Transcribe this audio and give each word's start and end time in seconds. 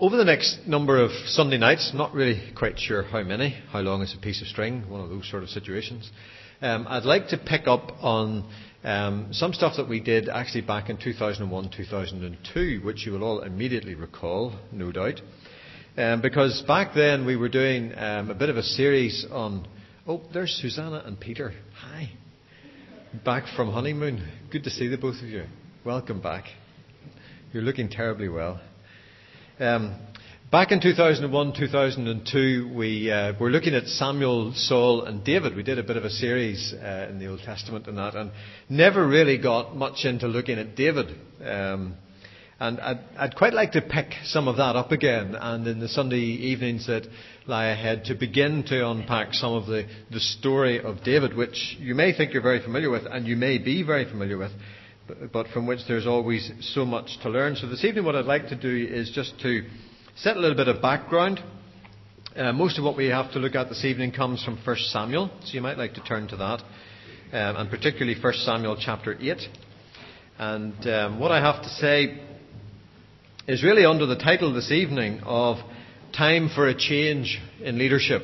Over 0.00 0.16
the 0.16 0.24
next 0.24 0.60
number 0.66 0.96
of 0.96 1.10
Sunday 1.26 1.58
nights, 1.58 1.92
not 1.92 2.14
really 2.14 2.40
quite 2.56 2.78
sure 2.78 3.02
how 3.02 3.22
many, 3.22 3.50
how 3.70 3.80
long 3.80 4.00
is 4.00 4.14
a 4.14 4.18
piece 4.18 4.40
of 4.40 4.48
string, 4.48 4.88
one 4.88 5.02
of 5.02 5.10
those 5.10 5.28
sort 5.28 5.42
of 5.42 5.50
situations, 5.50 6.10
um, 6.62 6.86
I'd 6.88 7.04
like 7.04 7.28
to 7.28 7.36
pick 7.36 7.68
up 7.68 7.92
on 8.02 8.50
um, 8.82 9.28
some 9.32 9.52
stuff 9.52 9.74
that 9.76 9.90
we 9.90 10.00
did 10.00 10.30
actually 10.30 10.62
back 10.62 10.88
in 10.88 10.96
2001 10.96 11.70
2002, 11.76 12.80
which 12.82 13.04
you 13.04 13.12
will 13.12 13.22
all 13.22 13.42
immediately 13.42 13.94
recall, 13.94 14.54
no 14.72 14.90
doubt. 14.90 15.20
Um, 15.98 16.22
because 16.22 16.62
back 16.66 16.94
then 16.94 17.26
we 17.26 17.36
were 17.36 17.50
doing 17.50 17.92
um, 17.94 18.30
a 18.30 18.34
bit 18.34 18.48
of 18.48 18.56
a 18.56 18.62
series 18.62 19.26
on. 19.30 19.68
Oh, 20.08 20.22
there's 20.32 20.58
Susanna 20.62 21.02
and 21.04 21.20
Peter. 21.20 21.52
Hi. 21.74 22.10
Back 23.22 23.44
from 23.54 23.70
honeymoon. 23.70 24.26
Good 24.50 24.64
to 24.64 24.70
see 24.70 24.88
the 24.88 24.96
both 24.96 25.16
of 25.16 25.28
you. 25.28 25.44
Welcome 25.84 26.22
back. 26.22 26.44
You're 27.52 27.64
looking 27.64 27.90
terribly 27.90 28.30
well. 28.30 28.62
Um, 29.60 29.94
back 30.50 30.72
in 30.72 30.80
2001, 30.80 31.52
2002, 31.52 32.72
we 32.74 33.10
uh, 33.10 33.34
were 33.38 33.50
looking 33.50 33.74
at 33.74 33.86
Samuel, 33.88 34.54
Saul, 34.54 35.04
and 35.04 35.22
David. 35.22 35.54
We 35.54 35.62
did 35.62 35.78
a 35.78 35.82
bit 35.82 35.98
of 35.98 36.04
a 36.06 36.08
series 36.08 36.72
uh, 36.72 37.08
in 37.10 37.18
the 37.18 37.26
Old 37.26 37.40
Testament 37.40 37.86
and 37.86 37.98
that, 37.98 38.14
and 38.14 38.30
never 38.70 39.06
really 39.06 39.36
got 39.36 39.76
much 39.76 40.06
into 40.06 40.28
looking 40.28 40.58
at 40.58 40.76
David. 40.76 41.08
Um, 41.44 41.96
and 42.58 42.80
I'd, 42.80 43.00
I'd, 43.18 43.36
quite 43.36 43.52
like 43.52 43.72
to 43.72 43.82
pick 43.82 44.14
some 44.24 44.48
of 44.48 44.56
that 44.56 44.76
up 44.76 44.92
again, 44.92 45.34
and 45.34 45.66
in 45.66 45.78
the 45.78 45.88
Sunday 45.88 46.16
evenings 46.16 46.86
that 46.86 47.06
lie 47.46 47.66
ahead, 47.66 48.06
to 48.06 48.14
begin 48.14 48.64
to 48.68 48.88
unpack 48.88 49.34
some 49.34 49.52
of 49.52 49.66
the, 49.66 49.86
the 50.10 50.20
story 50.20 50.80
of 50.80 51.04
David, 51.04 51.36
which 51.36 51.76
you 51.78 51.94
may 51.94 52.16
think 52.16 52.32
you're 52.32 52.40
very 52.40 52.62
familiar 52.62 52.88
with, 52.88 53.02
and 53.04 53.26
you 53.26 53.36
may 53.36 53.58
be 53.58 53.82
very 53.82 54.10
familiar 54.10 54.38
with 54.38 54.52
but 55.32 55.46
from 55.48 55.66
which 55.66 55.80
there's 55.88 56.06
always 56.06 56.50
so 56.60 56.84
much 56.84 57.18
to 57.22 57.30
learn. 57.30 57.56
So 57.56 57.68
this 57.68 57.84
evening, 57.84 58.04
what 58.04 58.16
I'd 58.16 58.24
like 58.24 58.48
to 58.48 58.56
do 58.56 58.68
is 58.68 59.10
just 59.10 59.38
to 59.40 59.62
set 60.16 60.36
a 60.36 60.40
little 60.40 60.56
bit 60.56 60.68
of 60.68 60.82
background. 60.82 61.40
Uh, 62.36 62.52
most 62.52 62.78
of 62.78 62.84
what 62.84 62.96
we 62.96 63.06
have 63.06 63.32
to 63.32 63.38
look 63.38 63.54
at 63.54 63.68
this 63.68 63.84
evening 63.84 64.12
comes 64.12 64.44
from 64.44 64.56
1 64.64 64.76
Samuel, 64.90 65.30
so 65.44 65.52
you 65.52 65.60
might 65.60 65.78
like 65.78 65.94
to 65.94 66.00
turn 66.02 66.28
to 66.28 66.36
that, 66.36 66.62
um, 67.32 67.56
and 67.56 67.70
particularly 67.70 68.20
1 68.20 68.32
Samuel 68.34 68.76
chapter 68.80 69.16
8. 69.20 69.38
And 70.38 70.86
um, 70.86 71.20
what 71.20 71.32
I 71.32 71.40
have 71.40 71.62
to 71.62 71.68
say 71.68 72.20
is 73.48 73.64
really 73.64 73.84
under 73.84 74.06
the 74.06 74.16
title 74.16 74.52
this 74.52 74.70
evening 74.70 75.20
of 75.24 75.56
Time 76.16 76.50
for 76.54 76.68
a 76.68 76.74
Change 76.74 77.40
in 77.60 77.78
Leadership. 77.78 78.22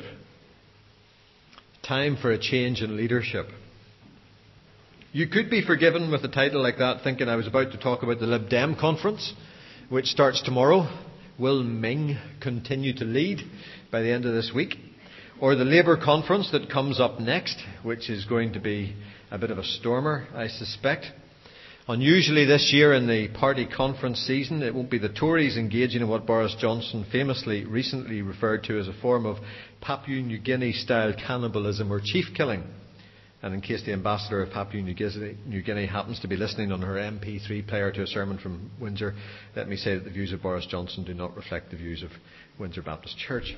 Time 1.83 2.17
for 2.21 2.31
a 2.31 2.39
Change 2.39 2.81
in 2.81 2.95
Leadership. 2.95 3.47
You 5.17 5.25
could 5.25 5.49
be 5.49 5.65
forgiven 5.65 6.11
with 6.11 6.23
a 6.25 6.27
title 6.27 6.61
like 6.61 6.77
that, 6.77 7.01
thinking 7.03 7.27
I 7.27 7.37
was 7.37 7.47
about 7.47 7.71
to 7.71 7.79
talk 7.79 8.03
about 8.03 8.19
the 8.19 8.27
Lib 8.27 8.49
Dem 8.49 8.75
conference, 8.75 9.33
which 9.89 10.05
starts 10.05 10.43
tomorrow. 10.43 10.87
Will 11.39 11.63
Ming 11.63 12.19
continue 12.39 12.93
to 12.97 13.03
lead 13.03 13.41
by 13.91 14.03
the 14.03 14.11
end 14.11 14.27
of 14.27 14.35
this 14.35 14.51
week? 14.53 14.75
Or 15.41 15.55
the 15.55 15.65
Labour 15.65 15.97
conference 15.97 16.51
that 16.51 16.69
comes 16.69 16.99
up 16.99 17.19
next, 17.19 17.57
which 17.81 18.11
is 18.11 18.25
going 18.25 18.53
to 18.53 18.59
be 18.59 18.95
a 19.31 19.39
bit 19.39 19.49
of 19.49 19.57
a 19.57 19.63
stormer, 19.63 20.27
I 20.35 20.49
suspect. 20.49 21.07
Unusually 21.87 22.45
this 22.45 22.71
year 22.71 22.93
in 22.93 23.07
the 23.07 23.29
party 23.29 23.65
conference 23.65 24.19
season, 24.19 24.61
it 24.61 24.75
won't 24.75 24.91
be 24.91 24.99
the 24.99 25.09
Tories 25.09 25.57
engaging 25.57 26.01
in 26.01 26.09
what 26.09 26.27
Boris 26.27 26.55
Johnson 26.59 27.03
famously 27.11 27.65
recently 27.65 28.21
referred 28.21 28.65
to 28.65 28.79
as 28.79 28.87
a 28.87 28.93
form 29.01 29.25
of 29.25 29.37
Papua 29.81 30.21
New 30.21 30.37
Guinea 30.37 30.73
style 30.73 31.11
cannibalism 31.11 31.91
or 31.91 32.01
chief 32.03 32.25
killing. 32.35 32.63
And 33.43 33.53
in 33.53 33.61
case 33.61 33.83
the 33.85 33.93
ambassador 33.93 34.41
of 34.41 34.51
Papua 34.51 34.81
New 34.81 35.61
Guinea 35.61 35.85
happens 35.85 36.19
to 36.21 36.27
be 36.27 36.35
listening 36.35 36.71
on 36.71 36.81
her 36.81 36.95
MP3 36.95 37.67
player 37.67 37.91
to 37.91 38.01
a 38.01 38.07
sermon 38.07 38.39
from 38.39 38.71
Windsor, 38.79 39.13
let 39.55 39.67
me 39.67 39.75
say 39.75 39.93
that 39.93 40.05
the 40.05 40.09
views 40.09 40.33
of 40.33 40.41
Boris 40.41 40.65
Johnson 40.65 41.03
do 41.03 41.13
not 41.13 41.35
reflect 41.35 41.69
the 41.69 41.77
views 41.77 42.01
of 42.01 42.09
Windsor 42.59 42.81
Baptist 42.81 43.17
Church. 43.19 43.55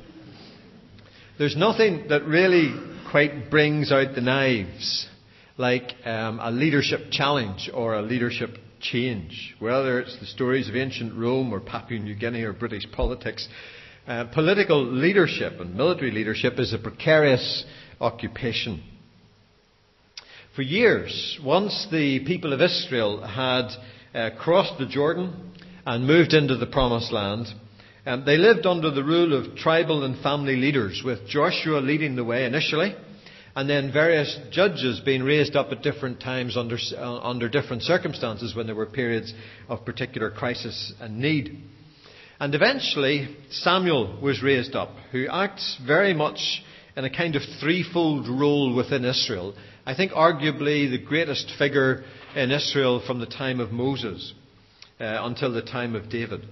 There's 1.38 1.55
nothing 1.55 2.08
that 2.09 2.25
really 2.25 2.73
quite 3.09 3.49
brings 3.49 3.94
out 3.94 4.16
the 4.16 4.21
knives 4.21 5.08
like 5.58 5.93
um, 6.05 6.39
a 6.42 6.52
leadership 6.52 7.11
challenge 7.11 7.70
or 7.73 7.95
a 7.95 8.02
leadership 8.02 8.58
change. 8.81 9.55
Whether 9.59 10.02
it's 10.02 10.20
the 10.20 10.25
stories 10.25 10.67
of 10.67 10.75
ancient 10.75 11.17
Rome 11.17 11.54
or 11.54 11.61
Papua 11.61 11.99
New 11.99 12.15
Guinea 12.15 12.43
or 12.43 12.52
British 12.52 12.83
politics, 12.92 13.48
uh, 14.08 14.25
political 14.33 14.83
leadership 14.83 15.61
and 15.61 15.75
military 15.75 16.11
leadership 16.11 16.59
is 16.59 16.73
a 16.73 16.77
precarious 16.77 17.64
occupation. 18.02 18.83
For 20.59 20.64
years, 20.64 21.39
once 21.42 21.87
the 21.89 22.20
people 22.25 22.52
of 22.52 22.59
Israel 22.61 23.25
had 23.25 23.70
uh, 24.14 24.31
crossed 24.37 24.77
the 24.77 24.87
Jordan 24.87 25.53
and 25.86 26.05
moved 26.05 26.33
into 26.33 26.58
the 26.58 26.65
Promised 26.65 27.14
Land, 27.14 27.47
um, 28.05 28.25
they 28.25 28.36
lived 28.36 28.65
under 28.65 28.92
the 28.92 29.02
rule 29.02 29.33
of 29.33 29.55
tribal 29.55 30.03
and 30.03 30.21
family 30.21 30.58
leaders, 30.58 31.02
with 31.02 31.25
Joshua 31.30 31.77
leading 31.80 32.17
the 32.17 32.25
way 32.25 32.43
initially, 32.43 32.93
and 33.55 33.69
then 33.69 33.93
various 33.93 34.37
judges 34.52 34.99
being 34.99 35.23
raised 35.23 35.55
up 35.55 35.71
at 35.71 35.81
different 35.81 36.19
times 36.19 36.58
under, 36.58 36.75
uh, 36.98 37.19
under 37.19 37.48
different 37.48 37.83
circumstances 37.83 38.53
when 38.53 38.65
there 38.65 38.75
were 38.75 38.86
periods 38.86 39.33
of 39.69 39.86
particular 39.86 40.30
crisis 40.30 40.92
and 40.99 41.19
need. 41.19 41.58
And 42.37 42.53
eventually, 42.53 43.33
Samuel 43.49 44.19
was 44.21 44.43
raised 44.43 44.75
up, 44.75 44.89
who 45.14 45.25
acts 45.31 45.80
very 45.87 46.14
much 46.14 46.64
in 46.99 47.05
a 47.05 47.10
kind 47.10 47.36
of 47.36 47.42
threefold 47.60 48.27
role 48.27 48.76
within 48.76 49.04
Israel 49.04 49.55
I 49.89 49.95
think 49.95 50.11
arguably 50.11 50.87
the 50.87 51.04
greatest 51.04 51.52
figure 51.58 52.04
in 52.36 52.52
Israel 52.52 53.02
from 53.08 53.20
the 53.20 53.26
time 53.26 53.60
of 53.60 53.71
Moses 53.71 54.36
uh, 54.99 55.17
until 55.21 55.52
the 55.52 55.64
time 55.64 55.95
of 55.95 56.11
David. 56.11 56.45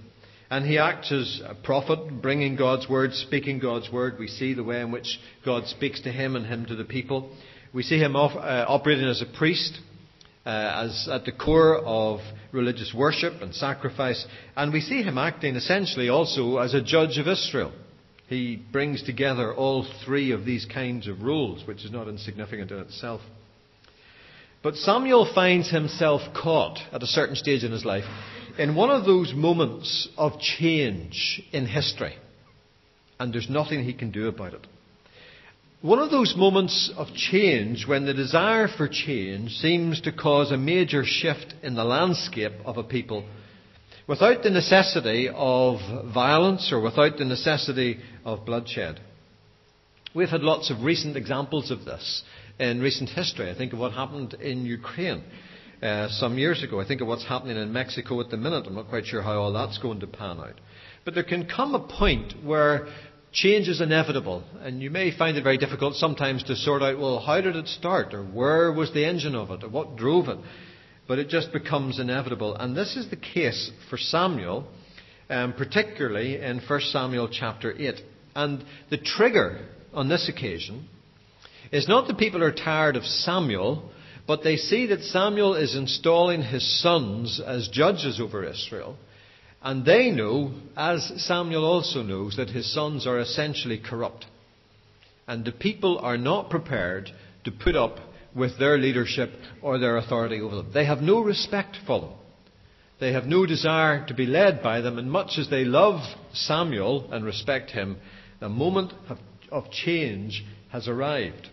And 0.50 0.66
he 0.66 0.78
acts 0.78 1.12
as 1.12 1.40
a 1.44 1.54
prophet, 1.54 2.20
bringing 2.20 2.56
God's 2.56 2.88
word, 2.88 3.12
speaking 3.12 3.60
God's 3.60 3.92
word. 3.92 4.18
We 4.18 4.26
see 4.26 4.54
the 4.54 4.64
way 4.64 4.80
in 4.80 4.90
which 4.90 5.20
God 5.44 5.68
speaks 5.68 6.00
to 6.02 6.10
him 6.10 6.34
and 6.34 6.46
him 6.46 6.66
to 6.66 6.74
the 6.74 6.82
people. 6.82 7.30
We 7.72 7.84
see 7.84 7.98
him 8.00 8.16
off, 8.16 8.34
uh, 8.34 8.64
operating 8.66 9.06
as 9.06 9.22
a 9.22 9.38
priest, 9.38 9.78
uh, 10.44 10.86
as 10.86 11.08
at 11.08 11.24
the 11.24 11.30
core 11.30 11.76
of 11.76 12.18
religious 12.50 12.92
worship 12.92 13.34
and 13.40 13.54
sacrifice. 13.54 14.26
And 14.56 14.72
we 14.72 14.80
see 14.80 15.02
him 15.02 15.16
acting 15.16 15.54
essentially 15.54 16.08
also 16.08 16.56
as 16.56 16.74
a 16.74 16.82
judge 16.82 17.18
of 17.18 17.28
Israel. 17.28 17.70
He 18.28 18.56
brings 18.56 19.02
together 19.02 19.54
all 19.54 19.86
three 20.04 20.32
of 20.32 20.44
these 20.44 20.66
kinds 20.66 21.08
of 21.08 21.22
rules, 21.22 21.66
which 21.66 21.84
is 21.84 21.90
not 21.90 22.08
insignificant 22.08 22.70
in 22.70 22.78
itself. 22.78 23.22
But 24.62 24.76
Samuel 24.76 25.30
finds 25.34 25.70
himself 25.70 26.20
caught 26.34 26.78
at 26.92 27.02
a 27.02 27.06
certain 27.06 27.36
stage 27.36 27.64
in 27.64 27.72
his 27.72 27.86
life 27.86 28.04
in 28.58 28.74
one 28.74 28.90
of 28.90 29.06
those 29.06 29.32
moments 29.32 30.08
of 30.18 30.38
change 30.40 31.42
in 31.52 31.64
history, 31.66 32.16
and 33.18 33.32
there's 33.32 33.48
nothing 33.48 33.84
he 33.84 33.94
can 33.94 34.10
do 34.10 34.28
about 34.28 34.52
it. 34.52 34.66
One 35.80 36.00
of 36.00 36.10
those 36.10 36.34
moments 36.36 36.90
of 36.96 37.14
change 37.14 37.86
when 37.86 38.04
the 38.04 38.12
desire 38.12 38.68
for 38.68 38.88
change 38.88 39.52
seems 39.52 40.00
to 40.02 40.12
cause 40.12 40.50
a 40.50 40.56
major 40.56 41.04
shift 41.04 41.54
in 41.62 41.76
the 41.76 41.84
landscape 41.84 42.52
of 42.64 42.76
a 42.76 42.82
people 42.82 43.24
without 44.08 44.42
the 44.42 44.50
necessity 44.50 45.28
of 45.32 45.78
violence 46.12 46.72
or 46.72 46.80
without 46.80 47.18
the 47.18 47.24
necessity 47.24 47.98
of 48.24 48.46
bloodshed. 48.46 48.98
We've 50.14 50.30
had 50.30 50.40
lots 50.40 50.70
of 50.70 50.82
recent 50.82 51.16
examples 51.16 51.70
of 51.70 51.84
this 51.84 52.24
in 52.58 52.80
recent 52.80 53.10
history. 53.10 53.50
I 53.50 53.54
think 53.54 53.74
of 53.74 53.78
what 53.78 53.92
happened 53.92 54.34
in 54.34 54.64
Ukraine 54.64 55.22
uh, 55.82 56.08
some 56.08 56.38
years 56.38 56.62
ago. 56.62 56.80
I 56.80 56.88
think 56.88 57.02
of 57.02 57.06
what's 57.06 57.26
happening 57.26 57.58
in 57.58 57.72
Mexico 57.72 58.18
at 58.20 58.30
the 58.30 58.38
minute. 58.38 58.64
I'm 58.66 58.74
not 58.74 58.88
quite 58.88 59.04
sure 59.06 59.22
how 59.22 59.34
all 59.34 59.52
that's 59.52 59.78
going 59.78 60.00
to 60.00 60.06
pan 60.06 60.40
out. 60.40 60.58
But 61.04 61.14
there 61.14 61.22
can 61.22 61.46
come 61.46 61.74
a 61.74 61.86
point 61.86 62.32
where 62.42 62.88
change 63.30 63.68
is 63.68 63.82
inevitable, 63.82 64.42
and 64.60 64.82
you 64.82 64.90
may 64.90 65.16
find 65.16 65.36
it 65.36 65.44
very 65.44 65.58
difficult 65.58 65.94
sometimes 65.94 66.42
to 66.44 66.56
sort 66.56 66.82
out, 66.82 66.98
well, 66.98 67.20
how 67.20 67.42
did 67.42 67.54
it 67.54 67.68
start, 67.68 68.14
or 68.14 68.24
where 68.24 68.72
was 68.72 68.92
the 68.94 69.04
engine 69.04 69.34
of 69.34 69.50
it, 69.50 69.62
or 69.62 69.68
what 69.68 69.96
drove 69.96 70.28
it 70.28 70.38
but 71.08 71.18
it 71.18 71.28
just 71.28 71.52
becomes 71.52 71.98
inevitable. 71.98 72.54
And 72.54 72.76
this 72.76 72.94
is 72.94 73.08
the 73.08 73.16
case 73.16 73.72
for 73.88 73.96
Samuel, 73.96 74.68
um, 75.30 75.54
particularly 75.54 76.40
in 76.40 76.60
1 76.60 76.80
Samuel 76.92 77.28
chapter 77.32 77.72
8. 77.72 77.94
And 78.36 78.62
the 78.90 78.98
trigger 78.98 79.66
on 79.94 80.10
this 80.10 80.28
occasion 80.28 80.86
is 81.72 81.88
not 81.88 82.06
that 82.06 82.18
people 82.18 82.44
are 82.44 82.52
tired 82.52 82.94
of 82.94 83.04
Samuel, 83.04 83.90
but 84.26 84.44
they 84.44 84.56
see 84.56 84.86
that 84.86 85.00
Samuel 85.00 85.54
is 85.54 85.74
installing 85.74 86.42
his 86.42 86.82
sons 86.82 87.40
as 87.44 87.68
judges 87.68 88.20
over 88.20 88.44
Israel. 88.44 88.96
And 89.62 89.84
they 89.84 90.10
know, 90.10 90.52
as 90.76 91.10
Samuel 91.24 91.64
also 91.64 92.02
knows, 92.02 92.36
that 92.36 92.50
his 92.50 92.72
sons 92.72 93.06
are 93.06 93.18
essentially 93.18 93.78
corrupt. 93.78 94.26
And 95.26 95.44
the 95.44 95.52
people 95.52 95.98
are 95.98 96.18
not 96.18 96.50
prepared 96.50 97.10
to 97.44 97.50
put 97.50 97.74
up 97.74 97.98
with 98.38 98.58
their 98.58 98.78
leadership 98.78 99.30
or 99.60 99.78
their 99.78 99.96
authority 99.96 100.40
over 100.40 100.56
them. 100.56 100.70
They 100.72 100.84
have 100.84 101.00
no 101.00 101.20
respect 101.20 101.76
for 101.86 102.00
them. 102.00 102.10
They 103.00 103.12
have 103.12 103.26
no 103.26 103.46
desire 103.46 104.06
to 104.06 104.14
be 104.14 104.26
led 104.26 104.62
by 104.62 104.80
them, 104.80 104.98
and 104.98 105.10
much 105.10 105.38
as 105.38 105.48
they 105.50 105.64
love 105.64 106.00
Samuel 106.32 107.12
and 107.12 107.24
respect 107.24 107.70
him, 107.70 107.98
the 108.40 108.48
moment 108.48 108.92
of 109.50 109.70
change 109.70 110.44
has 110.70 110.88
arrived. 110.88 111.48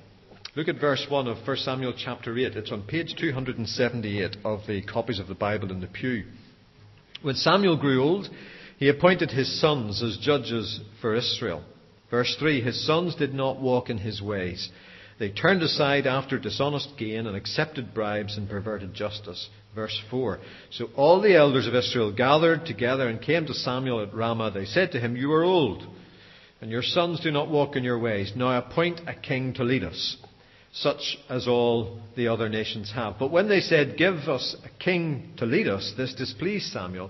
Look 0.55 0.67
at 0.67 0.79
verse 0.79 1.05
1 1.09 1.27
of 1.27 1.45
1 1.45 1.57
Samuel 1.57 1.93
chapter 1.97 2.35
8. 2.35 2.55
It's 2.55 2.71
on 2.71 2.83
page 2.83 3.15
278 3.19 4.37
of 4.45 4.61
the 4.67 4.81
copies 4.83 5.19
of 5.19 5.27
the 5.27 5.35
Bible 5.35 5.69
in 5.71 5.81
the 5.81 5.87
pew. 5.87 6.23
When 7.21 7.35
Samuel 7.35 7.77
grew 7.77 8.01
old, 8.01 8.29
He 8.77 8.89
appointed 8.89 9.31
his 9.31 9.59
sons 9.59 10.03
as 10.03 10.17
judges 10.17 10.81
for 11.01 11.15
Israel. 11.15 11.63
Verse 12.09 12.35
3 12.39 12.61
His 12.61 12.85
sons 12.85 13.15
did 13.15 13.33
not 13.33 13.61
walk 13.61 13.89
in 13.89 13.97
his 13.97 14.21
ways. 14.21 14.69
They 15.17 15.29
turned 15.29 15.61
aside 15.61 16.07
after 16.07 16.37
dishonest 16.37 16.97
gain 16.97 17.25
and 17.25 17.37
accepted 17.37 17.93
bribes 17.93 18.37
and 18.37 18.49
perverted 18.49 18.93
justice. 18.93 19.49
Verse 19.73 20.01
4 20.09 20.39
So 20.71 20.89
all 20.95 21.21
the 21.21 21.35
elders 21.35 21.67
of 21.67 21.75
Israel 21.75 22.11
gathered 22.11 22.65
together 22.65 23.07
and 23.07 23.21
came 23.21 23.45
to 23.45 23.53
Samuel 23.53 24.01
at 24.01 24.13
Ramah. 24.13 24.51
They 24.51 24.65
said 24.65 24.91
to 24.91 24.99
him, 24.99 25.15
You 25.15 25.31
are 25.33 25.43
old, 25.43 25.83
and 26.59 26.69
your 26.69 26.81
sons 26.81 27.21
do 27.21 27.31
not 27.31 27.49
walk 27.49 27.75
in 27.75 27.83
your 27.83 27.99
ways. 27.99 28.33
Now 28.35 28.57
appoint 28.57 29.01
a 29.07 29.13
king 29.13 29.53
to 29.53 29.63
lead 29.63 29.83
us, 29.83 30.17
such 30.73 31.17
as 31.29 31.47
all 31.47 32.01
the 32.17 32.27
other 32.27 32.49
nations 32.49 32.91
have. 32.93 33.15
But 33.17 33.31
when 33.31 33.47
they 33.47 33.61
said, 33.61 33.97
Give 33.97 34.15
us 34.15 34.55
a 34.65 34.83
king 34.83 35.33
to 35.37 35.45
lead 35.45 35.67
us, 35.69 35.93
this 35.97 36.13
displeased 36.13 36.71
Samuel. 36.73 37.09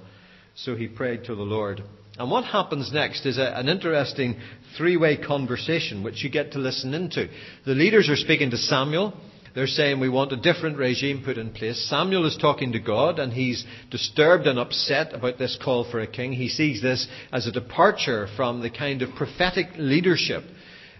So 0.56 0.76
he 0.76 0.88
prayed 0.88 1.26
to 1.26 1.36
the 1.36 1.44
Lord. 1.44 1.84
And 2.18 2.32
what 2.32 2.46
happens 2.46 2.92
next 2.94 3.26
is 3.26 3.38
a, 3.38 3.58
an 3.58 3.68
interesting 3.68 4.40
three 4.78 4.98
way 4.98 5.18
conversation 5.18 6.04
which 6.04 6.24
you 6.24 6.30
get 6.30 6.54
to 6.54 6.60
listen 6.60 6.94
into. 6.94 7.28
The 7.66 7.74
leaders 7.74 8.10
are 8.10 8.16
speaking 8.16 8.52
to 8.52 8.58
Samuel. 8.58 9.14
They're 9.54 9.68
saying 9.68 10.02
we 10.02 10.10
want 10.10 10.34
a 10.34 10.38
different 10.38 10.78
regime 10.78 11.24
put 11.24 11.38
in 11.38 11.52
place. 11.52 11.90
Samuel 11.90 12.26
is 12.26 12.38
talking 12.40 12.74
to 12.74 12.80
God 12.80 13.20
and 13.20 13.32
he's 13.32 13.66
disturbed 13.90 14.48
and 14.48 14.60
upset 14.60 15.14
about 15.14 15.38
this 15.38 15.58
call 15.64 15.90
for 15.90 16.02
a 16.02 16.08
king. 16.08 16.34
He 16.34 16.50
sees 16.50 16.82
this 16.82 17.08
as 17.32 17.48
a 17.48 17.54
departure 17.54 18.28
from 18.36 18.62
the 18.62 18.70
kind 18.70 19.02
of 19.02 19.16
prophetic 19.16 19.68
leadership 19.78 20.44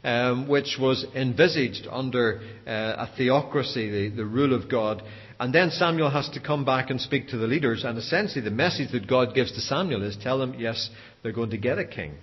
um, 0.06 0.48
which 0.48 0.78
was 0.80 1.04
envisaged 1.16 1.88
under 1.90 2.40
uh, 2.68 2.70
a 2.70 3.10
theocracy, 3.18 3.90
the, 3.90 4.16
the 4.18 4.26
rule 4.26 4.54
of 4.54 4.70
God. 4.70 5.02
And 5.40 5.54
then 5.54 5.70
Samuel 5.72 6.10
has 6.12 6.30
to 6.30 6.40
come 6.40 6.64
back 6.64 6.90
and 6.90 7.00
speak 7.00 7.30
to 7.30 7.38
the 7.38 7.48
leaders. 7.48 7.84
And 7.84 7.98
essentially, 7.98 8.42
the 8.42 8.52
message 8.52 8.92
that 8.92 9.08
God 9.08 9.36
gives 9.36 9.52
to 9.54 9.62
Samuel 9.62 10.04
is 10.04 10.18
tell 10.22 10.40
them, 10.40 10.56
yes, 10.58 10.90
they're 11.24 11.34
going 11.34 11.50
to 11.50 11.58
get 11.58 11.78
a 11.78 11.86
king. 11.86 12.16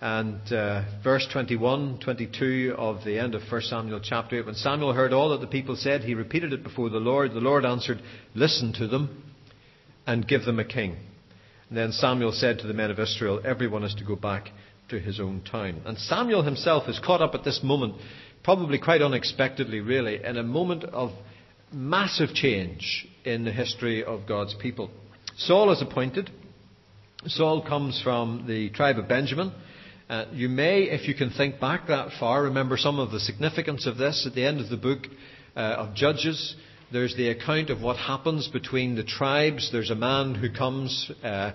And 0.00 0.40
uh, 0.52 0.82
verse 1.04 1.28
21, 1.32 2.00
22 2.00 2.74
of 2.76 3.04
the 3.04 3.18
end 3.20 3.34
of 3.36 3.42
1 3.48 3.62
Samuel 3.62 4.00
chapter 4.02 4.40
8, 4.40 4.46
when 4.46 4.54
Samuel 4.56 4.94
heard 4.94 5.12
all 5.12 5.30
that 5.30 5.40
the 5.40 5.46
people 5.46 5.76
said, 5.76 6.00
he 6.00 6.14
repeated 6.14 6.52
it 6.52 6.64
before 6.64 6.88
the 6.88 6.98
Lord. 6.98 7.32
The 7.32 7.40
Lord 7.40 7.64
answered, 7.64 8.00
Listen 8.34 8.72
to 8.74 8.88
them 8.88 9.22
and 10.06 10.26
give 10.26 10.44
them 10.44 10.58
a 10.58 10.64
king. 10.64 10.96
And 11.68 11.78
then 11.78 11.92
Samuel 11.92 12.32
said 12.32 12.58
to 12.58 12.66
the 12.66 12.74
men 12.74 12.90
of 12.90 12.98
Israel, 12.98 13.40
Everyone 13.44 13.84
is 13.84 13.94
to 13.94 14.04
go 14.04 14.16
back 14.16 14.48
to 14.88 14.98
his 14.98 15.20
own 15.20 15.42
town. 15.42 15.82
And 15.86 15.96
Samuel 15.96 16.42
himself 16.42 16.88
is 16.88 16.98
caught 16.98 17.22
up 17.22 17.34
at 17.34 17.44
this 17.44 17.60
moment, 17.62 17.94
probably 18.42 18.78
quite 18.78 19.02
unexpectedly, 19.02 19.80
really, 19.80 20.24
in 20.24 20.36
a 20.36 20.42
moment 20.42 20.84
of 20.84 21.12
massive 21.72 22.34
change 22.34 23.06
in 23.24 23.44
the 23.44 23.52
history 23.52 24.04
of 24.04 24.26
God's 24.26 24.54
people. 24.54 24.90
Saul 25.36 25.72
is 25.72 25.82
appointed. 25.82 26.30
Saul 27.26 27.66
comes 27.66 28.00
from 28.02 28.44
the 28.46 28.70
tribe 28.70 28.98
of 28.98 29.08
Benjamin. 29.08 29.52
Uh, 30.08 30.26
you 30.32 30.48
may, 30.48 30.82
if 30.82 31.08
you 31.08 31.14
can 31.14 31.30
think 31.30 31.58
back 31.60 31.86
that 31.88 32.10
far, 32.18 32.42
remember 32.42 32.76
some 32.76 32.98
of 32.98 33.10
the 33.10 33.20
significance 33.20 33.86
of 33.86 33.96
this. 33.96 34.26
At 34.26 34.34
the 34.34 34.44
end 34.44 34.60
of 34.60 34.68
the 34.68 34.76
book 34.76 35.06
uh, 35.56 35.60
of 35.60 35.94
Judges, 35.94 36.54
there's 36.92 37.16
the 37.16 37.30
account 37.30 37.70
of 37.70 37.80
what 37.80 37.96
happens 37.96 38.48
between 38.48 38.94
the 38.94 39.04
tribes. 39.04 39.70
There's 39.72 39.90
a 39.90 39.94
man 39.94 40.34
who 40.34 40.50
comes 40.50 41.10
uh, 41.22 41.52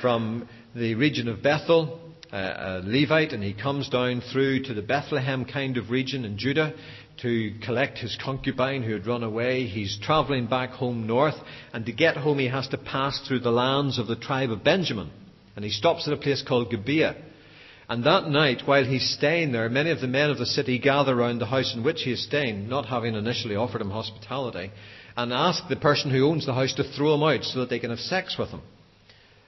from 0.00 0.48
the 0.74 0.96
region 0.96 1.28
of 1.28 1.42
Bethel, 1.42 2.00
a 2.32 2.80
Levite, 2.84 3.32
and 3.32 3.42
he 3.42 3.54
comes 3.54 3.88
down 3.88 4.22
through 4.32 4.64
to 4.64 4.74
the 4.74 4.82
Bethlehem 4.82 5.44
kind 5.44 5.76
of 5.76 5.90
region 5.90 6.24
in 6.24 6.38
Judah 6.38 6.74
to 7.22 7.54
collect 7.64 7.98
his 7.98 8.16
concubine 8.22 8.82
who 8.82 8.92
had 8.92 9.06
run 9.06 9.22
away. 9.22 9.66
He's 9.66 9.98
travelling 10.00 10.46
back 10.46 10.70
home 10.70 11.06
north, 11.06 11.34
and 11.72 11.84
to 11.86 11.92
get 11.92 12.16
home, 12.16 12.38
he 12.38 12.48
has 12.48 12.68
to 12.68 12.78
pass 12.78 13.20
through 13.26 13.40
the 13.40 13.50
lands 13.50 13.98
of 13.98 14.06
the 14.06 14.16
tribe 14.16 14.50
of 14.50 14.64
Benjamin. 14.64 15.10
And 15.56 15.64
he 15.64 15.70
stops 15.70 16.06
at 16.06 16.14
a 16.14 16.16
place 16.16 16.42
called 16.46 16.70
Gibeah. 16.70 17.16
And 17.88 18.04
that 18.04 18.28
night, 18.28 18.62
while 18.66 18.84
he's 18.84 19.10
staying 19.16 19.50
there, 19.50 19.68
many 19.68 19.90
of 19.90 20.00
the 20.00 20.06
men 20.06 20.30
of 20.30 20.38
the 20.38 20.46
city 20.46 20.78
gather 20.78 21.16
round 21.16 21.40
the 21.40 21.46
house 21.46 21.74
in 21.74 21.82
which 21.82 22.02
he 22.02 22.12
is 22.12 22.24
staying, 22.24 22.68
not 22.68 22.86
having 22.86 23.16
initially 23.16 23.56
offered 23.56 23.80
him 23.80 23.90
hospitality, 23.90 24.70
and 25.16 25.32
ask 25.32 25.68
the 25.68 25.74
person 25.76 26.10
who 26.10 26.24
owns 26.24 26.46
the 26.46 26.54
house 26.54 26.72
to 26.74 26.84
throw 26.84 27.14
him 27.14 27.24
out 27.24 27.42
so 27.42 27.58
that 27.58 27.68
they 27.68 27.80
can 27.80 27.90
have 27.90 27.98
sex 27.98 28.36
with 28.38 28.50
him. 28.50 28.62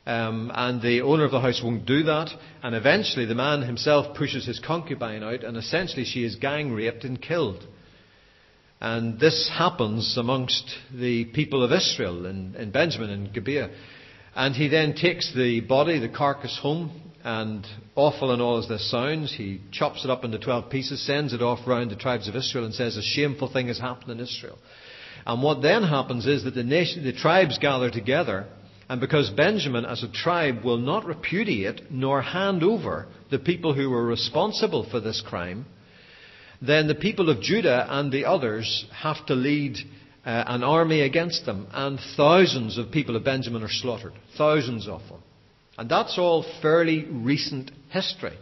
Um, 0.05 0.51
and 0.53 0.83
the 0.83 1.03
owner 1.03 1.25
of 1.25 1.31
the 1.31 1.41
house 1.41 1.61
won't 1.63 1.87
do 1.87 2.03
that. 2.05 2.31
And 2.63 2.75
eventually, 2.75 3.25
the 3.25 3.35
man 3.35 3.63
himself 3.63 4.17
pushes 4.17 4.45
his 4.45 4.59
concubine 4.59 5.23
out, 5.23 5.45
and 5.45 5.57
essentially, 5.57 6.05
she 6.05 6.25
is 6.25 6.37
gang 6.37 6.73
raped 6.73 7.05
and 7.05 7.21
killed. 7.21 7.67
And 8.81 9.21
this 9.21 9.49
happens 9.49 10.19
amongst 10.19 10.69
the 10.93 11.27
people 11.27 11.63
of 11.63 11.71
Israel 11.71 12.27
in, 12.27 12.57
in 12.57 12.73
Benjamin 12.73 13.11
and 13.11 13.33
Gibeah. 13.33 13.71
And 14.35 14.57
he 14.57 14.67
then 14.67 14.95
takes 14.95 15.33
the 15.35 15.61
body, 15.61 16.01
the 16.01 16.09
carcass, 16.09 16.59
home, 16.61 16.91
and 17.23 17.65
awful 17.95 18.33
and 18.33 18.43
all 18.43 18.59
as 18.59 18.69
this 18.69 18.91
sounds, 18.91 19.33
he 19.33 19.61
chops 19.71 20.05
it 20.05 20.11
up 20.11 20.25
into 20.25 20.39
12 20.39 20.69
pieces, 20.69 21.07
sends 21.07 21.33
it 21.33 21.43
off 21.43 21.61
round 21.67 21.93
the 21.93 21.97
tribes 21.97 22.27
of 22.27 22.35
Israel, 22.35 22.65
and 22.65 22.75
says 22.75 22.97
a 22.97 23.03
shameful 23.03 23.53
thing 23.53 23.69
has 23.69 23.79
happened 23.79 24.11
in 24.11 24.19
Israel. 24.19 24.59
And 25.25 25.43
what 25.43 25.63
then 25.63 25.85
happens 25.85 26.27
is 26.27 26.43
that 26.43 26.55
the, 26.55 26.65
nation, 26.65 27.05
the 27.05 27.13
tribes 27.13 27.59
gather 27.59 27.91
together 27.91 28.49
and 28.93 29.01
because 29.01 29.31
Benjamin, 29.31 29.87
as 29.87 30.03
a 30.03 30.13
tribe, 30.13 30.63
will 30.63 30.77
not 30.77 31.07
repudiate 31.07 31.91
nor 31.91 32.21
hand 32.21 32.63
over 32.63 33.07
the 33.31 33.39
people 33.39 33.73
who 33.73 33.89
were 33.89 34.05
responsible 34.05 34.87
for 34.91 35.01
this 35.01 35.23
crime, 35.27 35.65
then 36.61 36.89
the 36.89 36.95
people 36.95 37.31
of 37.31 37.41
Judah 37.41 37.87
and 37.89 38.13
the 38.13 38.27
others 38.27 38.85
have 38.93 39.25
to 39.29 39.35
lead 39.35 39.79
uh, 40.27 40.45
an 40.47 40.63
army 40.63 41.01
against 41.01 41.47
them, 41.47 41.69
and 41.73 41.99
thousands 42.19 42.77
of 42.77 42.91
people 42.91 43.17
of 43.17 43.25
Benjamin 43.25 43.63
are 43.63 43.71
slaughtered. 43.71 44.13
Thousands 44.37 44.87
of 44.87 45.01
them. 45.09 45.23
And 45.79 45.91
that's 45.91 46.19
all 46.19 46.45
fairly 46.61 47.07
recent 47.07 47.71
history. 47.89 48.37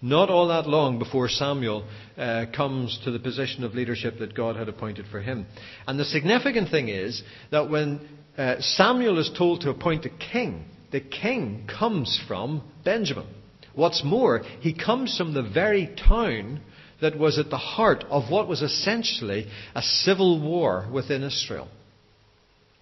Not 0.00 0.30
all 0.30 0.48
that 0.48 0.66
long 0.66 1.00
before 1.00 1.28
Samuel 1.28 1.86
uh, 2.16 2.46
comes 2.56 2.98
to 3.04 3.10
the 3.10 3.20
position 3.20 3.62
of 3.62 3.74
leadership 3.74 4.20
that 4.20 4.34
God 4.34 4.56
had 4.56 4.70
appointed 4.70 5.04
for 5.10 5.20
him. 5.20 5.44
And 5.86 6.00
the 6.00 6.06
significant 6.06 6.70
thing 6.70 6.88
is 6.88 7.22
that 7.50 7.68
when 7.68 8.00
uh, 8.36 8.60
Samuel 8.60 9.18
is 9.18 9.30
told 9.36 9.62
to 9.62 9.70
appoint 9.70 10.06
a 10.06 10.10
king. 10.10 10.64
The 10.90 11.00
king 11.00 11.68
comes 11.68 12.20
from 12.26 12.62
Benjamin. 12.84 13.26
What's 13.74 14.04
more, 14.04 14.40
he 14.60 14.74
comes 14.74 15.16
from 15.16 15.32
the 15.34 15.42
very 15.42 15.94
town 16.08 16.60
that 17.00 17.18
was 17.18 17.38
at 17.38 17.50
the 17.50 17.58
heart 17.58 18.04
of 18.10 18.30
what 18.30 18.48
was 18.48 18.62
essentially 18.62 19.46
a 19.74 19.82
civil 19.82 20.40
war 20.40 20.86
within 20.92 21.22
Israel. 21.22 21.68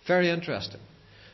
Very 0.06 0.31
interesting. 0.31 0.81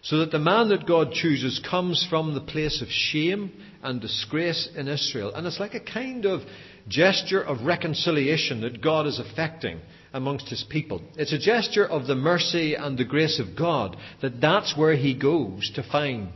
So 0.07 0.19
that 0.19 0.31
the 0.31 0.39
man 0.39 0.69
that 0.69 0.87
God 0.87 1.11
chooses 1.11 1.61
comes 1.69 2.07
from 2.09 2.33
the 2.33 2.41
place 2.41 2.81
of 2.81 2.87
shame 2.89 3.51
and 3.83 4.01
disgrace 4.01 4.69
in 4.77 4.87
Israel. 4.87 5.35
And 5.35 5.45
it's 5.45 5.59
like 5.59 5.75
a 5.75 5.81
kind 5.81 6.27
of 6.27 6.43
gesture 6.87 7.43
of 7.43 7.67
reconciliation 7.67 8.61
that 8.61 8.81
God 8.81 9.09
is 9.09 9.19
effecting 9.19 9.81
amongst 10.13 10.49
his 10.49 10.65
people. 10.71 11.03
It's 11.17 11.33
a 11.33 11.41
gesture 11.41 11.85
of 11.85 12.07
the 12.07 12.15
mercy 12.15 12.77
and 12.77 12.97
the 12.97 13.05
grace 13.05 13.41
of 13.41 13.59
God 13.59 13.97
that 14.23 14.41
that's 14.41 14.77
where 14.77 14.95
he 14.95 15.13
goes 15.13 15.73
to 15.75 15.83
find 15.83 16.31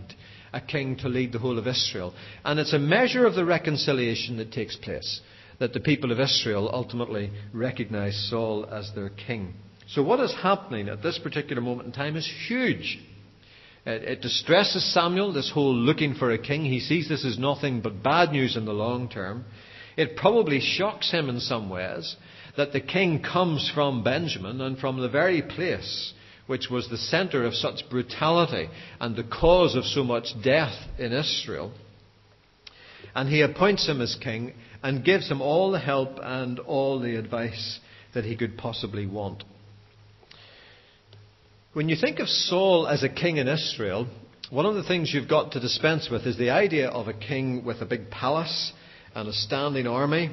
a 0.52 0.60
king 0.60 0.96
to 0.96 1.08
lead 1.08 1.30
the 1.30 1.38
whole 1.38 1.56
of 1.56 1.68
Israel. 1.68 2.12
And 2.44 2.58
it's 2.58 2.72
a 2.72 2.78
measure 2.80 3.24
of 3.24 3.36
the 3.36 3.44
reconciliation 3.44 4.36
that 4.38 4.50
takes 4.50 4.74
place 4.74 5.20
that 5.60 5.72
the 5.74 5.78
people 5.78 6.10
of 6.10 6.18
Israel 6.18 6.68
ultimately 6.72 7.30
recognize 7.52 8.28
Saul 8.28 8.66
as 8.66 8.90
their 8.96 9.10
king. 9.10 9.54
So, 9.86 10.02
what 10.02 10.18
is 10.18 10.34
happening 10.34 10.88
at 10.88 11.04
this 11.04 11.20
particular 11.20 11.62
moment 11.62 11.86
in 11.86 11.92
time 11.92 12.16
is 12.16 12.28
huge. 12.48 12.98
It, 13.86 14.02
it, 14.02 14.20
distresses 14.20 14.92
Samuel, 14.92 15.32
this 15.32 15.50
whole 15.50 15.74
looking 15.74 16.14
for 16.14 16.30
a 16.30 16.38
king. 16.38 16.64
He 16.64 16.80
sees 16.80 17.08
this 17.08 17.24
as 17.24 17.38
nothing 17.38 17.80
but 17.80 18.02
bad 18.02 18.32
news 18.32 18.56
in 18.56 18.66
the 18.66 18.72
long 18.72 19.08
term. 19.08 19.44
It 19.96 20.16
probably 20.16 20.60
shocks 20.60 21.10
him 21.10 21.28
in 21.28 21.40
some 21.40 21.70
ways 21.70 22.16
that 22.56 22.72
the 22.72 22.80
king 22.80 23.22
comes 23.22 23.70
from 23.74 24.02
Benjamin 24.02 24.60
and 24.60 24.78
from 24.78 25.00
the 25.00 25.08
very 25.08 25.42
place 25.42 26.12
which 26.46 26.68
was 26.68 26.88
the 26.88 26.98
center 26.98 27.44
of 27.44 27.54
such 27.54 27.88
brutality 27.88 28.68
and 28.98 29.14
the 29.14 29.22
cause 29.22 29.76
of 29.76 29.84
so 29.84 30.02
much 30.02 30.34
death 30.42 30.74
in 30.98 31.12
Israel. 31.12 31.72
And 33.14 33.28
he 33.28 33.42
appoints 33.42 33.86
him 33.86 34.00
as 34.00 34.16
king 34.16 34.54
and 34.82 35.04
gives 35.04 35.30
him 35.30 35.40
all 35.40 35.70
the 35.70 35.78
help 35.78 36.18
and 36.20 36.58
all 36.58 36.98
the 36.98 37.14
advice 37.14 37.78
that 38.14 38.24
he 38.24 38.36
could 38.36 38.58
possibly 38.58 39.06
want. 39.06 39.44
When 41.72 41.88
you 41.88 41.94
think 41.94 42.18
of 42.18 42.28
Saul 42.28 42.88
as 42.88 43.04
a 43.04 43.08
king 43.08 43.36
in 43.36 43.46
Israel, 43.46 44.08
one 44.50 44.66
of 44.66 44.74
the 44.74 44.82
things 44.82 45.14
you've 45.14 45.28
got 45.28 45.52
to 45.52 45.60
dispense 45.60 46.10
with 46.10 46.26
is 46.26 46.36
the 46.36 46.50
idea 46.50 46.88
of 46.88 47.06
a 47.06 47.12
king 47.12 47.64
with 47.64 47.80
a 47.80 47.86
big 47.86 48.10
palace 48.10 48.72
and 49.14 49.28
a 49.28 49.32
standing 49.32 49.86
army 49.86 50.30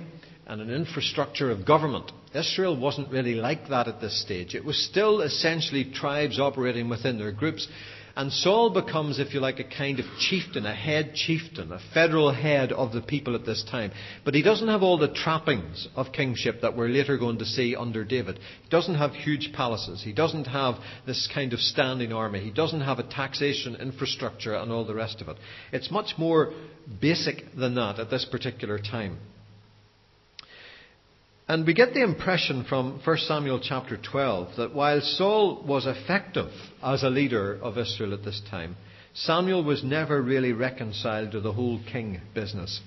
and 0.47 0.61
an 0.61 0.71
infrastructure 0.71 1.51
of 1.51 1.63
government. 1.63 2.11
Israel 2.33 2.75
wasn't 2.75 3.11
really 3.11 3.35
like 3.35 3.69
that 3.69 3.87
at 3.87 4.01
this 4.01 4.19
stage. 4.19 4.55
It 4.55 4.65
was 4.65 4.83
still 4.83 5.21
essentially 5.21 5.91
tribes 5.93 6.39
operating 6.39 6.89
within 6.89 7.19
their 7.19 7.31
groups. 7.31 7.67
And 8.17 8.33
Saul 8.33 8.71
becomes, 8.71 9.19
if 9.19 9.35
you 9.35 9.39
like, 9.39 9.59
a 9.59 9.63
kind 9.63 9.99
of 9.99 10.05
chieftain, 10.17 10.65
a 10.65 10.73
head 10.73 11.13
chieftain, 11.13 11.71
a 11.71 11.79
federal 11.93 12.33
head 12.33 12.71
of 12.71 12.91
the 12.91 13.01
people 13.03 13.35
at 13.35 13.45
this 13.45 13.63
time. 13.69 13.91
But 14.25 14.33
he 14.33 14.41
doesn't 14.41 14.67
have 14.67 14.81
all 14.81 14.97
the 14.97 15.13
trappings 15.13 15.87
of 15.95 16.11
kingship 16.11 16.61
that 16.61 16.75
we're 16.75 16.87
later 16.87 17.19
going 17.19 17.37
to 17.37 17.45
see 17.45 17.75
under 17.75 18.03
David. 18.03 18.39
He 18.63 18.69
doesn't 18.69 18.95
have 18.95 19.11
huge 19.11 19.51
palaces. 19.53 20.01
He 20.03 20.13
doesn't 20.13 20.45
have 20.45 20.77
this 21.05 21.29
kind 21.31 21.53
of 21.53 21.59
standing 21.59 22.11
army. 22.11 22.39
He 22.39 22.49
doesn't 22.49 22.81
have 22.81 22.97
a 22.97 23.03
taxation 23.03 23.75
infrastructure 23.75 24.55
and 24.55 24.71
all 24.71 24.83
the 24.83 24.95
rest 24.95 25.21
of 25.21 25.27
it. 25.27 25.37
It's 25.71 25.91
much 25.91 26.15
more 26.17 26.53
basic 26.99 27.55
than 27.55 27.75
that 27.75 27.99
at 27.99 28.09
this 28.09 28.25
particular 28.25 28.79
time. 28.79 29.19
And 31.49 31.65
we 31.65 31.73
get 31.73 31.93
the 31.93 32.03
impression 32.03 32.65
from 32.65 32.99
1 33.05 33.17
Samuel 33.19 33.61
chapter 33.63 33.95
12 33.95 34.57
that 34.57 34.75
while 34.75 34.99
Saul 34.99 35.63
was 35.65 35.85
effective 35.85 36.51
as 36.83 37.03
a 37.03 37.09
leader 37.09 37.57
of 37.61 37.77
Israel 37.77 38.13
at 38.13 38.25
this 38.25 38.41
time, 38.51 38.75
Samuel 39.13 39.63
was 39.63 39.81
never 39.81 40.21
really 40.21 40.51
reconciled 40.51 41.31
to 41.31 41.39
the 41.39 41.53
whole 41.53 41.79
king 41.89 42.19
business. 42.35 42.81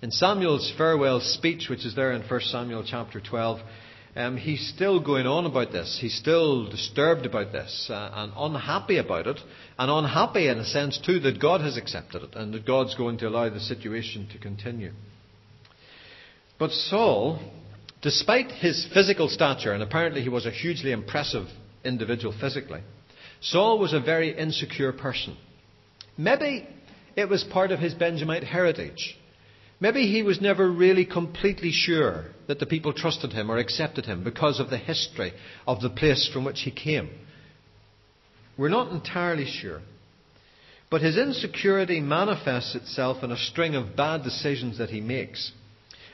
In 0.00 0.10
Samuel's 0.10 0.72
farewell 0.78 1.20
speech, 1.20 1.68
which 1.68 1.84
is 1.84 1.94
there 1.94 2.12
in 2.12 2.22
1 2.22 2.40
Samuel 2.40 2.82
chapter 2.88 3.20
12, 3.20 3.60
um, 4.16 4.36
he's 4.38 4.72
still 4.74 4.98
going 4.98 5.26
on 5.26 5.44
about 5.44 5.70
this. 5.70 5.98
He's 6.00 6.16
still 6.16 6.70
disturbed 6.70 7.26
about 7.26 7.52
this 7.52 7.88
uh, 7.90 8.10
and 8.14 8.32
unhappy 8.34 8.96
about 8.96 9.26
it, 9.26 9.38
and 9.78 9.90
unhappy 9.90 10.48
in 10.48 10.58
a 10.58 10.64
sense 10.64 10.98
too 10.98 11.20
that 11.20 11.40
God 11.40 11.60
has 11.60 11.76
accepted 11.76 12.22
it 12.22 12.34
and 12.34 12.54
that 12.54 12.66
God's 12.66 12.94
going 12.94 13.18
to 13.18 13.28
allow 13.28 13.50
the 13.50 13.60
situation 13.60 14.28
to 14.32 14.38
continue. 14.38 14.92
But 16.58 16.70
Saul 16.70 17.38
Despite 18.02 18.50
his 18.50 18.86
physical 18.92 19.28
stature, 19.28 19.72
and 19.72 19.82
apparently 19.82 20.22
he 20.22 20.28
was 20.28 20.44
a 20.44 20.50
hugely 20.50 20.90
impressive 20.90 21.46
individual 21.84 22.34
physically, 22.38 22.80
Saul 23.40 23.78
was 23.78 23.92
a 23.92 24.00
very 24.00 24.36
insecure 24.36 24.92
person. 24.92 25.36
Maybe 26.18 26.68
it 27.16 27.28
was 27.28 27.44
part 27.44 27.70
of 27.70 27.78
his 27.78 27.94
Benjamite 27.94 28.44
heritage. 28.44 29.16
Maybe 29.80 30.06
he 30.06 30.22
was 30.22 30.40
never 30.40 30.70
really 30.70 31.04
completely 31.04 31.72
sure 31.72 32.26
that 32.46 32.58
the 32.58 32.66
people 32.66 32.92
trusted 32.92 33.32
him 33.32 33.50
or 33.50 33.58
accepted 33.58 34.06
him 34.06 34.22
because 34.22 34.60
of 34.60 34.70
the 34.70 34.78
history 34.78 35.32
of 35.66 35.80
the 35.80 35.90
place 35.90 36.28
from 36.32 36.44
which 36.44 36.60
he 36.60 36.70
came. 36.70 37.10
We're 38.56 38.68
not 38.68 38.92
entirely 38.92 39.46
sure. 39.46 39.80
But 40.90 41.00
his 41.00 41.16
insecurity 41.16 42.00
manifests 42.00 42.74
itself 42.74 43.24
in 43.24 43.32
a 43.32 43.36
string 43.36 43.74
of 43.74 43.96
bad 43.96 44.22
decisions 44.22 44.78
that 44.78 44.90
he 44.90 45.00
makes. 45.00 45.52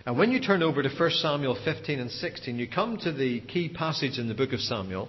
And 0.09 0.17
when 0.17 0.33
you 0.33 0.41
turn 0.41 0.63
over 0.63 0.83
to 0.83 0.89
1 0.89 1.11
Samuel 1.11 1.55
15 1.67 2.01
and 2.01 2.11
16, 2.11 2.59
you 2.59 2.67
come 2.67 2.97
to 3.03 3.13
the 3.13 3.43
key 3.43 3.69
passage 3.69 4.19
in 4.19 4.27
the 4.27 4.33
book 4.33 4.55
of 4.55 4.61
Samuel 4.61 5.07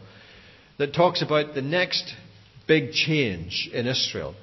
that 0.78 0.94
talks 0.94 1.22
about 1.22 1.56
the 1.56 1.62
next 1.62 2.14
big 2.68 2.92
change 2.92 3.70
in 3.72 3.88
Israel, 3.88 4.36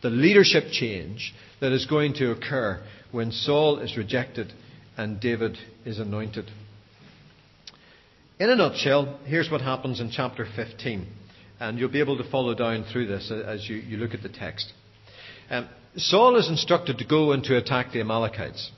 the 0.00 0.08
leadership 0.08 0.72
change 0.72 1.34
that 1.60 1.72
is 1.72 1.84
going 1.84 2.14
to 2.14 2.30
occur 2.30 2.82
when 3.12 3.30
Saul 3.30 3.80
is 3.80 3.98
rejected 3.98 4.50
and 4.96 5.20
David 5.20 5.58
is 5.84 5.98
anointed. 5.98 6.50
In 8.40 8.48
a 8.48 8.56
nutshell, 8.56 9.20
here's 9.26 9.50
what 9.50 9.60
happens 9.60 10.00
in 10.00 10.10
chapter 10.10 10.46
15. 10.56 11.06
And 11.60 11.78
you'll 11.78 11.90
be 11.90 12.00
able 12.00 12.16
to 12.16 12.30
follow 12.30 12.54
down 12.54 12.86
through 12.90 13.08
this 13.08 13.30
as 13.30 13.68
you, 13.68 13.76
you 13.76 13.98
look 13.98 14.14
at 14.14 14.22
the 14.22 14.30
text. 14.30 14.72
Um, 15.50 15.68
Saul 15.96 16.38
is 16.38 16.48
instructed 16.48 16.96
to 16.96 17.04
go 17.04 17.32
and 17.32 17.44
to 17.44 17.58
attack 17.58 17.92
the 17.92 18.00
Amalekites. 18.00 18.70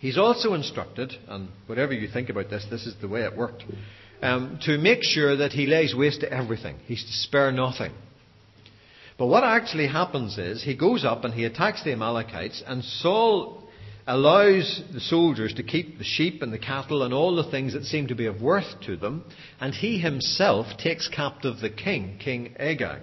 He's 0.00 0.18
also 0.18 0.54
instructed, 0.54 1.12
and 1.28 1.48
whatever 1.66 1.92
you 1.92 2.08
think 2.08 2.28
about 2.28 2.50
this, 2.50 2.64
this 2.70 2.86
is 2.86 2.94
the 3.00 3.08
way 3.08 3.22
it 3.22 3.36
worked, 3.36 3.64
um, 4.22 4.58
to 4.62 4.78
make 4.78 5.02
sure 5.02 5.36
that 5.36 5.52
he 5.52 5.66
lays 5.66 5.94
waste 5.94 6.20
to 6.20 6.32
everything. 6.32 6.76
He's 6.86 7.04
to 7.04 7.12
spare 7.12 7.50
nothing. 7.50 7.92
But 9.18 9.26
what 9.26 9.42
actually 9.42 9.88
happens 9.88 10.38
is 10.38 10.62
he 10.62 10.76
goes 10.76 11.04
up 11.04 11.24
and 11.24 11.34
he 11.34 11.44
attacks 11.44 11.82
the 11.82 11.92
Amalekites, 11.92 12.62
and 12.66 12.84
Saul 12.84 13.64
allows 14.06 14.82
the 14.92 15.00
soldiers 15.00 15.52
to 15.54 15.62
keep 15.62 15.98
the 15.98 16.04
sheep 16.04 16.40
and 16.40 16.52
the 16.52 16.58
cattle 16.58 17.02
and 17.02 17.12
all 17.12 17.34
the 17.34 17.50
things 17.50 17.74
that 17.74 17.84
seem 17.84 18.06
to 18.06 18.14
be 18.14 18.26
of 18.26 18.40
worth 18.40 18.80
to 18.86 18.96
them, 18.96 19.24
and 19.60 19.74
he 19.74 19.98
himself 19.98 20.66
takes 20.78 21.08
captive 21.08 21.58
the 21.60 21.70
king, 21.70 22.18
King 22.22 22.54
Agag. 22.58 23.02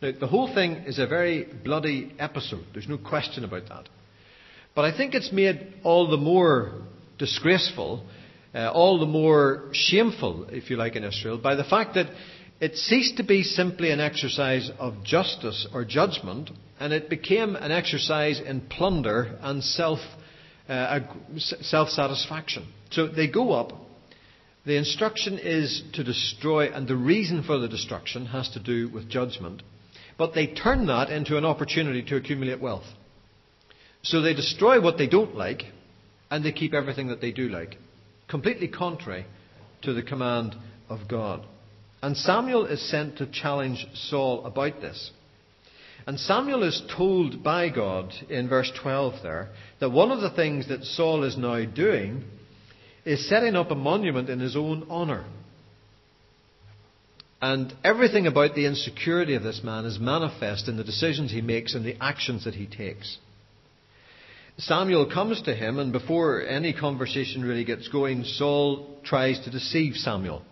Now, 0.00 0.12
the 0.18 0.26
whole 0.26 0.52
thing 0.52 0.84
is 0.86 0.98
a 0.98 1.06
very 1.06 1.44
bloody 1.44 2.12
episode. 2.18 2.64
There's 2.72 2.88
no 2.88 2.98
question 2.98 3.44
about 3.44 3.68
that. 3.68 3.88
But 4.74 4.84
I 4.84 4.96
think 4.96 5.14
it's 5.14 5.32
made 5.32 5.74
all 5.84 6.08
the 6.08 6.16
more 6.16 6.82
disgraceful, 7.18 8.04
uh, 8.54 8.70
all 8.72 8.98
the 8.98 9.06
more 9.06 9.68
shameful, 9.72 10.46
if 10.50 10.70
you 10.70 10.76
like, 10.76 10.96
in 10.96 11.04
Israel, 11.04 11.38
by 11.38 11.54
the 11.54 11.64
fact 11.64 11.94
that 11.94 12.06
it 12.60 12.76
ceased 12.76 13.16
to 13.18 13.24
be 13.24 13.42
simply 13.42 13.90
an 13.90 14.00
exercise 14.00 14.70
of 14.78 15.04
justice 15.04 15.66
or 15.72 15.84
judgment, 15.84 16.50
and 16.80 16.92
it 16.92 17.08
became 17.08 17.56
an 17.56 17.70
exercise 17.70 18.40
in 18.40 18.62
plunder 18.62 19.38
and 19.42 19.62
self 19.62 20.00
uh, 20.68 21.00
self 21.36 21.88
satisfaction. 21.90 22.66
So 22.90 23.06
they 23.06 23.28
go 23.28 23.52
up. 23.52 23.72
The 24.64 24.76
instruction 24.76 25.38
is 25.38 25.82
to 25.92 26.02
destroy, 26.02 26.72
and 26.72 26.88
the 26.88 26.96
reason 26.96 27.42
for 27.42 27.58
the 27.58 27.68
destruction 27.68 28.26
has 28.26 28.48
to 28.50 28.60
do 28.60 28.88
with 28.88 29.10
judgment. 29.10 29.62
But 30.16 30.34
they 30.34 30.46
turn 30.46 30.86
that 30.86 31.10
into 31.10 31.36
an 31.36 31.44
opportunity 31.44 32.02
to 32.04 32.16
accumulate 32.16 32.60
wealth. 32.60 32.86
So 34.04 34.20
they 34.20 34.34
destroy 34.34 34.80
what 34.80 34.98
they 34.98 35.06
don't 35.06 35.34
like, 35.34 35.62
and 36.30 36.44
they 36.44 36.52
keep 36.52 36.74
everything 36.74 37.08
that 37.08 37.22
they 37.22 37.32
do 37.32 37.48
like. 37.48 37.78
Completely 38.28 38.68
contrary 38.68 39.24
to 39.82 39.94
the 39.94 40.02
command 40.02 40.54
of 40.90 41.08
God. 41.08 41.44
And 42.02 42.14
Samuel 42.14 42.66
is 42.66 42.86
sent 42.90 43.16
to 43.18 43.26
challenge 43.26 43.86
Saul 43.94 44.44
about 44.44 44.82
this. 44.82 45.10
And 46.06 46.20
Samuel 46.20 46.64
is 46.64 46.82
told 46.94 47.42
by 47.42 47.70
God 47.70 48.12
in 48.28 48.46
verse 48.46 48.70
12 48.82 49.22
there 49.22 49.48
that 49.80 49.90
one 49.90 50.10
of 50.10 50.20
the 50.20 50.30
things 50.30 50.68
that 50.68 50.84
Saul 50.84 51.24
is 51.24 51.38
now 51.38 51.64
doing 51.64 52.24
is 53.06 53.26
setting 53.26 53.56
up 53.56 53.70
a 53.70 53.74
monument 53.74 54.28
in 54.28 54.38
his 54.38 54.54
own 54.54 54.86
honour. 54.90 55.24
And 57.40 57.72
everything 57.82 58.26
about 58.26 58.54
the 58.54 58.66
insecurity 58.66 59.34
of 59.34 59.42
this 59.42 59.62
man 59.64 59.86
is 59.86 59.98
manifest 59.98 60.68
in 60.68 60.76
the 60.76 60.84
decisions 60.84 61.30
he 61.30 61.40
makes 61.40 61.74
and 61.74 61.86
the 61.86 61.96
actions 62.02 62.44
that 62.44 62.54
he 62.54 62.66
takes. 62.66 63.16
Samuel 64.58 65.10
comes 65.12 65.42
to 65.42 65.54
him, 65.54 65.80
and 65.80 65.92
before 65.92 66.42
any 66.46 66.72
conversation 66.72 67.42
really 67.42 67.64
gets 67.64 67.88
going, 67.88 68.22
Saul 68.22 69.00
tries 69.02 69.40
to 69.40 69.50
deceive 69.50 69.96
Samuel. 69.96 70.42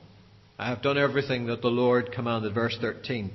I 0.59 0.66
have 0.66 0.82
done 0.82 0.99
everything 0.99 1.47
that 1.47 1.62
the 1.62 1.68
Lord 1.68 2.11
commanded, 2.11 2.52
verse 2.52 2.76
13. 2.80 3.30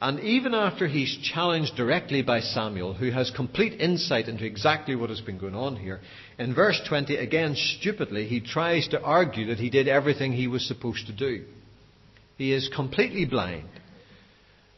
And 0.00 0.20
even 0.20 0.54
after 0.54 0.88
he's 0.88 1.18
challenged 1.22 1.76
directly 1.76 2.22
by 2.22 2.40
Samuel, 2.40 2.94
who 2.94 3.10
has 3.10 3.30
complete 3.30 3.80
insight 3.80 4.28
into 4.28 4.44
exactly 4.44 4.96
what 4.96 5.10
has 5.10 5.20
been 5.20 5.38
going 5.38 5.54
on 5.54 5.76
here, 5.76 6.00
in 6.36 6.52
verse 6.52 6.80
20, 6.88 7.16
again 7.16 7.54
stupidly, 7.54 8.26
he 8.26 8.40
tries 8.40 8.88
to 8.88 9.00
argue 9.00 9.46
that 9.46 9.58
he 9.58 9.70
did 9.70 9.86
everything 9.86 10.32
he 10.32 10.48
was 10.48 10.66
supposed 10.66 11.06
to 11.06 11.12
do. 11.12 11.44
He 12.36 12.52
is 12.52 12.70
completely 12.74 13.24
blind 13.24 13.68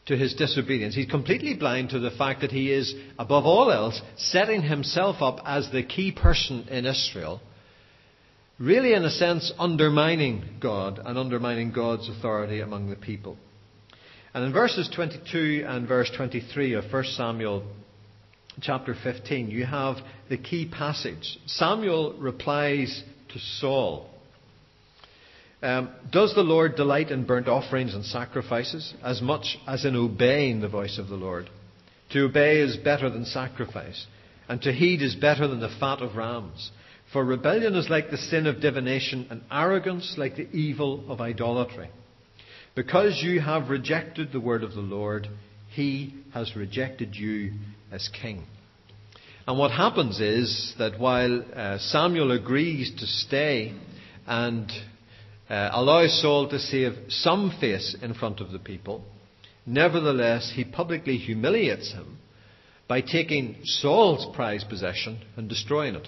to 0.07 0.17
his 0.17 0.33
disobedience. 0.33 0.95
He's 0.95 1.09
completely 1.09 1.53
blind 1.53 1.89
to 1.89 1.99
the 1.99 2.11
fact 2.11 2.41
that 2.41 2.51
he 2.51 2.71
is, 2.71 2.93
above 3.19 3.45
all 3.45 3.71
else, 3.71 4.01
setting 4.17 4.61
himself 4.61 5.21
up 5.21 5.39
as 5.45 5.69
the 5.71 5.83
key 5.83 6.11
person 6.11 6.67
in 6.69 6.85
Israel, 6.85 7.39
really, 8.59 8.93
in 8.93 9.05
a 9.05 9.11
sense, 9.11 9.51
undermining 9.59 10.43
God 10.59 10.99
and 11.03 11.17
undermining 11.17 11.71
God's 11.71 12.09
authority 12.09 12.61
among 12.61 12.89
the 12.89 12.95
people. 12.95 13.37
And 14.33 14.45
in 14.45 14.53
verses 14.53 14.89
22 14.93 15.65
and 15.67 15.87
verse 15.87 16.09
23 16.15 16.73
of 16.73 16.85
1 16.91 17.03
Samuel 17.03 17.63
chapter 18.61 18.95
15, 19.01 19.49
you 19.49 19.65
have 19.65 19.97
the 20.29 20.37
key 20.37 20.67
passage. 20.67 21.37
Samuel 21.45 22.15
replies 22.17 23.03
to 23.29 23.39
Saul. 23.39 24.10
Um, 25.61 25.91
does 26.11 26.33
the 26.33 26.41
Lord 26.41 26.75
delight 26.75 27.11
in 27.11 27.25
burnt 27.25 27.47
offerings 27.47 27.93
and 27.93 28.03
sacrifices 28.03 28.93
as 29.03 29.21
much 29.21 29.57
as 29.67 29.85
in 29.85 29.95
obeying 29.95 30.59
the 30.59 30.67
voice 30.67 30.97
of 30.97 31.07
the 31.07 31.15
Lord? 31.15 31.49
To 32.11 32.25
obey 32.25 32.59
is 32.59 32.77
better 32.77 33.09
than 33.09 33.25
sacrifice, 33.25 34.07
and 34.49 34.61
to 34.63 34.73
heed 34.73 35.01
is 35.01 35.15
better 35.15 35.47
than 35.47 35.59
the 35.59 35.75
fat 35.79 36.01
of 36.01 36.15
rams. 36.15 36.71
For 37.13 37.23
rebellion 37.23 37.75
is 37.75 37.89
like 37.89 38.09
the 38.09 38.17
sin 38.17 38.47
of 38.47 38.59
divination, 38.59 39.27
and 39.29 39.43
arrogance 39.51 40.15
like 40.17 40.35
the 40.35 40.49
evil 40.49 41.03
of 41.11 41.21
idolatry. 41.21 41.89
Because 42.73 43.21
you 43.21 43.39
have 43.39 43.69
rejected 43.69 44.31
the 44.31 44.39
word 44.39 44.63
of 44.63 44.73
the 44.73 44.81
Lord, 44.81 45.27
he 45.69 46.15
has 46.33 46.55
rejected 46.55 47.15
you 47.15 47.51
as 47.91 48.09
king. 48.09 48.45
And 49.45 49.59
what 49.59 49.71
happens 49.71 50.19
is 50.19 50.73
that 50.79 50.99
while 50.99 51.43
uh, 51.53 51.77
Samuel 51.79 52.31
agrees 52.31 52.91
to 52.99 53.05
stay 53.05 53.73
and 54.25 54.71
uh, 55.51 55.69
allows 55.73 56.21
Saul 56.21 56.47
to 56.47 56.59
save 56.59 56.93
some 57.09 57.51
face 57.59 57.93
in 58.01 58.13
front 58.13 58.39
of 58.39 58.51
the 58.51 58.59
people. 58.59 59.03
Nevertheless, 59.65 60.53
he 60.55 60.63
publicly 60.63 61.17
humiliates 61.17 61.91
him 61.91 62.19
by 62.87 63.01
taking 63.01 63.57
Saul's 63.65 64.33
prized 64.33 64.69
possession 64.69 65.19
and 65.35 65.49
destroying 65.49 65.95
it. 65.95 66.07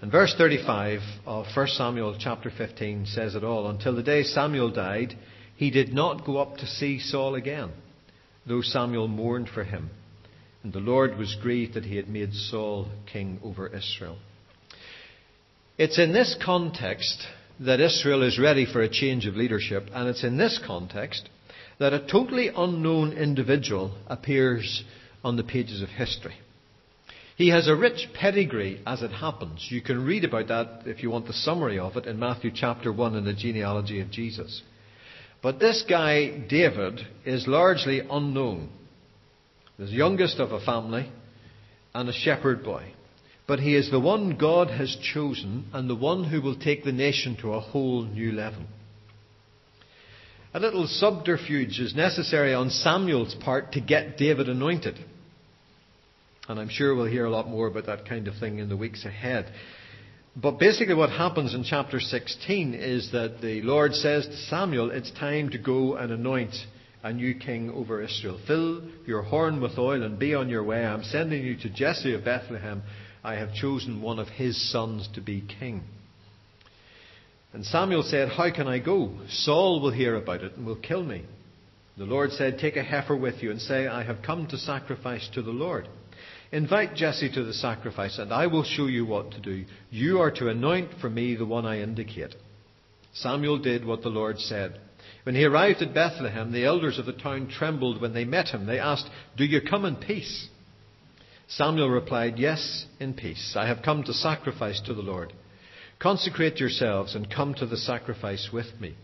And 0.00 0.10
verse 0.10 0.34
35 0.38 1.00
of 1.26 1.44
1 1.54 1.66
Samuel 1.68 2.16
chapter 2.18 2.50
15 2.50 3.06
says 3.06 3.34
it 3.34 3.44
all. 3.44 3.68
Until 3.68 3.94
the 3.94 4.02
day 4.02 4.22
Samuel 4.22 4.70
died, 4.70 5.14
he 5.54 5.70
did 5.70 5.92
not 5.92 6.24
go 6.24 6.38
up 6.38 6.56
to 6.56 6.66
see 6.66 6.98
Saul 6.98 7.34
again, 7.34 7.72
though 8.46 8.62
Samuel 8.62 9.08
mourned 9.08 9.50
for 9.50 9.64
him. 9.64 9.90
And 10.62 10.72
the 10.72 10.80
Lord 10.80 11.18
was 11.18 11.36
grieved 11.42 11.74
that 11.74 11.84
he 11.84 11.96
had 11.96 12.08
made 12.08 12.32
Saul 12.32 12.88
king 13.12 13.38
over 13.44 13.66
Israel. 13.68 14.16
It's 15.76 15.98
in 15.98 16.12
this 16.12 16.36
context 16.44 17.26
that 17.58 17.80
Israel 17.80 18.22
is 18.22 18.38
ready 18.38 18.64
for 18.64 18.80
a 18.80 18.88
change 18.88 19.26
of 19.26 19.34
leadership, 19.34 19.88
and 19.92 20.08
it's 20.08 20.22
in 20.22 20.36
this 20.36 20.60
context 20.64 21.28
that 21.80 21.92
a 21.92 22.06
totally 22.06 22.48
unknown 22.56 23.12
individual 23.12 23.92
appears 24.06 24.84
on 25.24 25.36
the 25.36 25.42
pages 25.42 25.82
of 25.82 25.88
history. 25.88 26.36
He 27.36 27.48
has 27.48 27.66
a 27.66 27.74
rich 27.74 28.08
pedigree 28.14 28.80
as 28.86 29.02
it 29.02 29.10
happens. 29.10 29.66
You 29.68 29.82
can 29.82 30.04
read 30.04 30.22
about 30.22 30.46
that 30.46 30.82
if 30.86 31.02
you 31.02 31.10
want 31.10 31.26
the 31.26 31.32
summary 31.32 31.80
of 31.80 31.96
it 31.96 32.06
in 32.06 32.20
Matthew 32.20 32.52
chapter 32.54 32.92
1 32.92 33.16
in 33.16 33.24
the 33.24 33.32
genealogy 33.32 34.00
of 34.00 34.12
Jesus. 34.12 34.62
But 35.42 35.58
this 35.58 35.84
guy, 35.88 36.46
David, 36.48 37.00
is 37.24 37.48
largely 37.48 38.00
unknown. 38.08 38.68
The 39.76 39.86
youngest 39.86 40.38
of 40.38 40.52
a 40.52 40.64
family 40.64 41.10
and 41.92 42.08
a 42.08 42.12
shepherd 42.12 42.62
boy. 42.62 42.92
But 43.46 43.60
he 43.60 43.76
is 43.76 43.90
the 43.90 44.00
one 44.00 44.38
God 44.38 44.70
has 44.70 44.96
chosen 44.96 45.66
and 45.72 45.88
the 45.88 45.94
one 45.94 46.24
who 46.24 46.40
will 46.40 46.58
take 46.58 46.82
the 46.82 46.92
nation 46.92 47.36
to 47.42 47.52
a 47.52 47.60
whole 47.60 48.02
new 48.04 48.32
level. 48.32 48.62
A 50.54 50.60
little 50.60 50.86
subterfuge 50.86 51.80
is 51.80 51.94
necessary 51.94 52.54
on 52.54 52.70
Samuel's 52.70 53.34
part 53.34 53.72
to 53.72 53.80
get 53.80 54.16
David 54.16 54.48
anointed. 54.48 54.98
And 56.48 56.60
I'm 56.60 56.68
sure 56.68 56.94
we'll 56.94 57.06
hear 57.06 57.24
a 57.24 57.30
lot 57.30 57.48
more 57.48 57.66
about 57.66 57.86
that 57.86 58.08
kind 58.08 58.28
of 58.28 58.36
thing 58.36 58.60
in 58.60 58.68
the 58.68 58.76
weeks 58.76 59.04
ahead. 59.04 59.52
But 60.36 60.58
basically, 60.58 60.94
what 60.94 61.10
happens 61.10 61.54
in 61.54 61.64
chapter 61.64 62.00
16 62.00 62.74
is 62.74 63.10
that 63.12 63.40
the 63.40 63.62
Lord 63.62 63.94
says 63.94 64.26
to 64.26 64.36
Samuel, 64.36 64.90
It's 64.90 65.10
time 65.12 65.50
to 65.50 65.58
go 65.58 65.96
and 65.96 66.12
anoint 66.12 66.54
a 67.02 67.12
new 67.12 67.34
king 67.34 67.70
over 67.70 68.02
Israel. 68.02 68.40
Fill 68.46 68.82
your 69.06 69.22
horn 69.22 69.60
with 69.60 69.78
oil 69.78 70.02
and 70.02 70.18
be 70.18 70.34
on 70.34 70.48
your 70.48 70.64
way. 70.64 70.84
I'm 70.84 71.04
sending 71.04 71.44
you 71.44 71.56
to 71.58 71.70
Jesse 71.70 72.14
of 72.14 72.24
Bethlehem. 72.24 72.82
I 73.24 73.36
have 73.36 73.54
chosen 73.54 74.02
one 74.02 74.18
of 74.18 74.28
his 74.28 74.70
sons 74.70 75.08
to 75.14 75.22
be 75.22 75.40
king. 75.58 75.82
And 77.54 77.64
Samuel 77.64 78.02
said, 78.02 78.28
How 78.28 78.52
can 78.52 78.68
I 78.68 78.78
go? 78.78 79.12
Saul 79.28 79.80
will 79.80 79.92
hear 79.92 80.16
about 80.16 80.42
it 80.42 80.56
and 80.56 80.66
will 80.66 80.76
kill 80.76 81.02
me. 81.02 81.24
The 81.96 82.04
Lord 82.04 82.32
said, 82.32 82.58
Take 82.58 82.76
a 82.76 82.82
heifer 82.82 83.16
with 83.16 83.42
you 83.42 83.50
and 83.50 83.60
say, 83.60 83.86
I 83.86 84.02
have 84.02 84.22
come 84.22 84.46
to 84.48 84.58
sacrifice 84.58 85.26
to 85.32 85.42
the 85.42 85.52
Lord. 85.52 85.88
Invite 86.52 86.94
Jesse 86.96 87.32
to 87.32 87.44
the 87.44 87.54
sacrifice, 87.54 88.18
and 88.18 88.32
I 88.32 88.46
will 88.46 88.62
show 88.62 88.86
you 88.86 89.06
what 89.06 89.30
to 89.32 89.40
do. 89.40 89.64
You 89.90 90.20
are 90.20 90.30
to 90.32 90.48
anoint 90.48 91.00
for 91.00 91.08
me 91.08 91.34
the 91.34 91.46
one 91.46 91.64
I 91.64 91.80
indicate. 91.80 92.34
Samuel 93.14 93.58
did 93.58 93.86
what 93.86 94.02
the 94.02 94.08
Lord 94.10 94.38
said. 94.38 94.80
When 95.22 95.34
he 95.34 95.44
arrived 95.44 95.80
at 95.80 95.94
Bethlehem, 95.94 96.52
the 96.52 96.66
elders 96.66 96.98
of 96.98 97.06
the 97.06 97.12
town 97.12 97.48
trembled 97.48 98.00
when 98.00 98.12
they 98.12 98.24
met 98.24 98.48
him. 98.48 98.66
They 98.66 98.78
asked, 98.78 99.08
Do 99.36 99.44
you 99.44 99.62
come 99.62 99.84
in 99.84 99.96
peace? 99.96 100.48
Samuel 101.48 101.90
replied, 101.90 102.38
Yes, 102.38 102.86
in 102.98 103.14
peace. 103.14 103.54
I 103.56 103.66
have 103.66 103.82
come 103.82 104.02
to 104.04 104.12
sacrifice 104.12 104.80
to 104.82 104.94
the 104.94 105.02
Lord. 105.02 105.32
Consecrate 105.98 106.58
yourselves 106.58 107.14
and 107.14 107.30
come 107.30 107.54
to 107.54 107.66
the 107.66 107.76
sacrifice 107.76 108.50
with 108.52 108.80
me. 108.80 108.94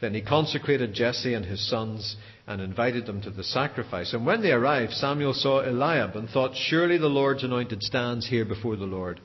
Then 0.00 0.14
he 0.14 0.20
consecrated 0.20 0.94
Jesse 0.94 1.34
and 1.34 1.44
his 1.44 1.68
sons 1.68 2.16
and 2.46 2.60
invited 2.60 3.06
them 3.06 3.22
to 3.22 3.30
the 3.30 3.44
sacrifice. 3.44 4.12
And 4.12 4.26
when 4.26 4.42
they 4.42 4.50
arrived, 4.50 4.92
Samuel 4.92 5.32
saw 5.32 5.60
Eliab 5.60 6.16
and 6.16 6.28
thought, 6.28 6.56
Surely 6.56 6.98
the 6.98 7.06
Lord's 7.06 7.44
anointed 7.44 7.82
stands 7.82 8.26
here 8.28 8.44
before 8.44 8.74
the 8.76 8.84
Lord. 8.84 9.20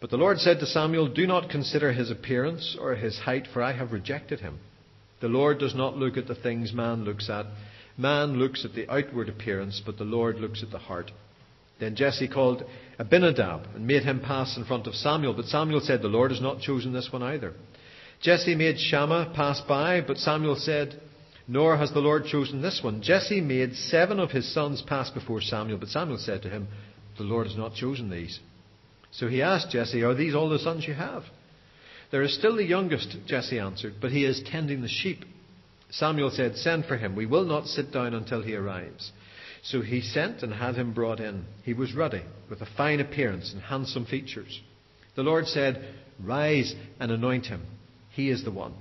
But 0.00 0.10
the 0.10 0.16
Lord 0.16 0.38
said 0.38 0.58
to 0.58 0.66
Samuel, 0.66 1.08
Do 1.08 1.26
not 1.26 1.48
consider 1.48 1.92
his 1.92 2.10
appearance 2.10 2.76
or 2.78 2.96
his 2.96 3.20
height, 3.20 3.46
for 3.52 3.62
I 3.62 3.72
have 3.72 3.92
rejected 3.92 4.40
him. 4.40 4.58
The 5.20 5.28
Lord 5.28 5.58
does 5.58 5.74
not 5.74 5.96
look 5.96 6.16
at 6.16 6.26
the 6.26 6.34
things 6.34 6.72
man 6.72 7.04
looks 7.04 7.30
at. 7.30 7.46
Man 7.96 8.34
looks 8.38 8.64
at 8.64 8.74
the 8.74 8.90
outward 8.90 9.28
appearance, 9.28 9.80
but 9.86 9.96
the 9.96 10.04
Lord 10.04 10.40
looks 10.40 10.62
at 10.62 10.72
the 10.72 10.78
heart. 10.78 11.12
Then 11.80 11.96
Jesse 11.96 12.28
called 12.28 12.64
Abinadab 12.98 13.68
and 13.74 13.86
made 13.86 14.04
him 14.04 14.20
pass 14.20 14.56
in 14.56 14.64
front 14.64 14.86
of 14.86 14.94
Samuel. 14.94 15.34
But 15.34 15.46
Samuel 15.46 15.80
said, 15.80 16.02
The 16.02 16.08
Lord 16.08 16.30
has 16.30 16.40
not 16.40 16.60
chosen 16.60 16.92
this 16.92 17.08
one 17.12 17.22
either. 17.22 17.54
Jesse 18.20 18.54
made 18.54 18.78
Shammah 18.78 19.32
pass 19.34 19.60
by, 19.62 20.00
but 20.00 20.18
Samuel 20.18 20.56
said, 20.56 21.00
Nor 21.46 21.76
has 21.76 21.92
the 21.92 22.00
Lord 22.00 22.24
chosen 22.24 22.62
this 22.62 22.80
one. 22.82 23.02
Jesse 23.02 23.40
made 23.40 23.74
seven 23.74 24.18
of 24.18 24.30
his 24.30 24.52
sons 24.54 24.82
pass 24.82 25.10
before 25.10 25.42
Samuel, 25.42 25.78
but 25.78 25.90
Samuel 25.90 26.18
said 26.18 26.42
to 26.42 26.48
him, 26.48 26.68
The 27.18 27.24
Lord 27.24 27.46
has 27.46 27.56
not 27.56 27.74
chosen 27.74 28.08
these. 28.08 28.40
So 29.10 29.28
he 29.28 29.42
asked 29.42 29.70
Jesse, 29.70 30.02
Are 30.02 30.14
these 30.14 30.34
all 30.34 30.48
the 30.48 30.58
sons 30.58 30.86
you 30.86 30.94
have? 30.94 31.24
There 32.10 32.22
is 32.22 32.34
still 32.34 32.56
the 32.56 32.64
youngest, 32.64 33.16
Jesse 33.26 33.58
answered, 33.58 33.94
but 34.00 34.12
he 34.12 34.24
is 34.24 34.42
tending 34.46 34.80
the 34.80 34.88
sheep. 34.88 35.24
Samuel 35.90 36.30
said, 36.30 36.56
Send 36.56 36.86
for 36.86 36.96
him. 36.96 37.14
We 37.14 37.26
will 37.26 37.44
not 37.44 37.66
sit 37.66 37.92
down 37.92 38.14
until 38.14 38.42
he 38.42 38.54
arrives. 38.54 39.12
So 39.64 39.80
he 39.80 40.02
sent 40.02 40.42
and 40.42 40.52
had 40.52 40.76
him 40.76 40.92
brought 40.92 41.20
in. 41.20 41.46
He 41.62 41.72
was 41.72 41.94
ruddy, 41.94 42.22
with 42.50 42.60
a 42.60 42.68
fine 42.76 43.00
appearance 43.00 43.50
and 43.52 43.62
handsome 43.62 44.04
features. 44.04 44.60
The 45.16 45.22
Lord 45.22 45.46
said, 45.46 45.82
Rise 46.22 46.74
and 47.00 47.10
anoint 47.10 47.46
him. 47.46 47.62
He 48.10 48.28
is 48.28 48.44
the 48.44 48.50
one. 48.50 48.74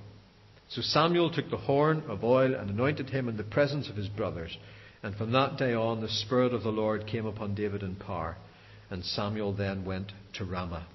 So 0.69 0.81
Samuel 0.81 1.31
took 1.31 1.49
the 1.49 1.57
horn 1.57 2.03
of 2.09 2.23
oil 2.23 2.53
and 2.53 2.69
anointed 2.69 3.09
him 3.09 3.29
in 3.29 3.37
the 3.37 3.43
presence 3.43 3.89
of 3.89 3.95
his 3.95 4.09
brothers. 4.09 4.57
And 5.01 5.15
from 5.15 5.31
that 5.31 5.57
day 5.57 5.73
on, 5.73 6.01
the 6.01 6.09
Spirit 6.09 6.53
of 6.53 6.63
the 6.63 6.69
Lord 6.69 7.07
came 7.07 7.25
upon 7.25 7.55
David 7.55 7.81
in 7.81 7.95
power. 7.95 8.35
And 8.89 9.05
Samuel 9.05 9.53
then 9.53 9.85
went 9.85 10.11
to 10.33 10.45
Ramah. 10.45 10.85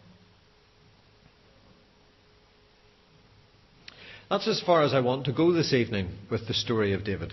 That's 4.29 4.46
as 4.46 4.61
far 4.61 4.83
as 4.83 4.92
I 4.92 5.01
want 5.01 5.24
to 5.24 5.33
go 5.33 5.53
this 5.53 5.72
evening 5.72 6.11
with 6.31 6.46
the 6.46 6.55
story 6.55 6.92
of 6.92 7.05
David. 7.05 7.33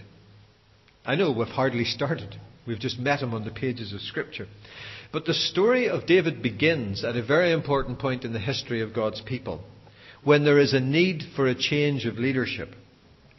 I 1.05 1.15
know 1.15 1.31
we've 1.31 1.47
hardly 1.47 1.85
started. 1.85 2.35
We've 2.65 2.79
just 2.79 2.99
met 2.99 3.21
him 3.21 3.33
on 3.33 3.45
the 3.45 3.51
pages 3.51 3.93
of 3.93 4.01
Scripture. 4.01 4.47
But 5.11 5.25
the 5.25 5.33
story 5.33 5.87
of 5.87 6.07
David 6.07 6.41
begins 6.41 7.03
at 7.03 7.15
a 7.15 7.23
very 7.23 7.51
important 7.51 7.99
point 7.99 8.25
in 8.25 8.33
the 8.33 8.39
history 8.39 8.81
of 8.81 8.93
God's 8.93 9.21
people 9.21 9.63
when 10.23 10.43
there 10.43 10.59
is 10.59 10.73
a 10.73 10.79
need 10.79 11.23
for 11.35 11.47
a 11.47 11.55
change 11.55 12.05
of 12.05 12.17
leadership. 12.17 12.69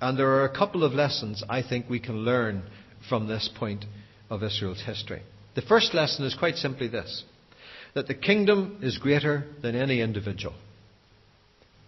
And 0.00 0.16
there 0.16 0.28
are 0.28 0.44
a 0.44 0.56
couple 0.56 0.84
of 0.84 0.92
lessons 0.92 1.42
I 1.48 1.62
think 1.62 1.90
we 1.90 1.98
can 1.98 2.18
learn 2.18 2.62
from 3.08 3.26
this 3.26 3.50
point 3.58 3.84
of 4.30 4.42
Israel's 4.42 4.82
history. 4.82 5.22
The 5.56 5.62
first 5.62 5.94
lesson 5.94 6.24
is 6.24 6.34
quite 6.34 6.56
simply 6.56 6.88
this 6.88 7.24
that 7.94 8.06
the 8.08 8.14
kingdom 8.14 8.78
is 8.82 8.98
greater 8.98 9.46
than 9.62 9.74
any 9.74 10.02
individual. 10.02 10.54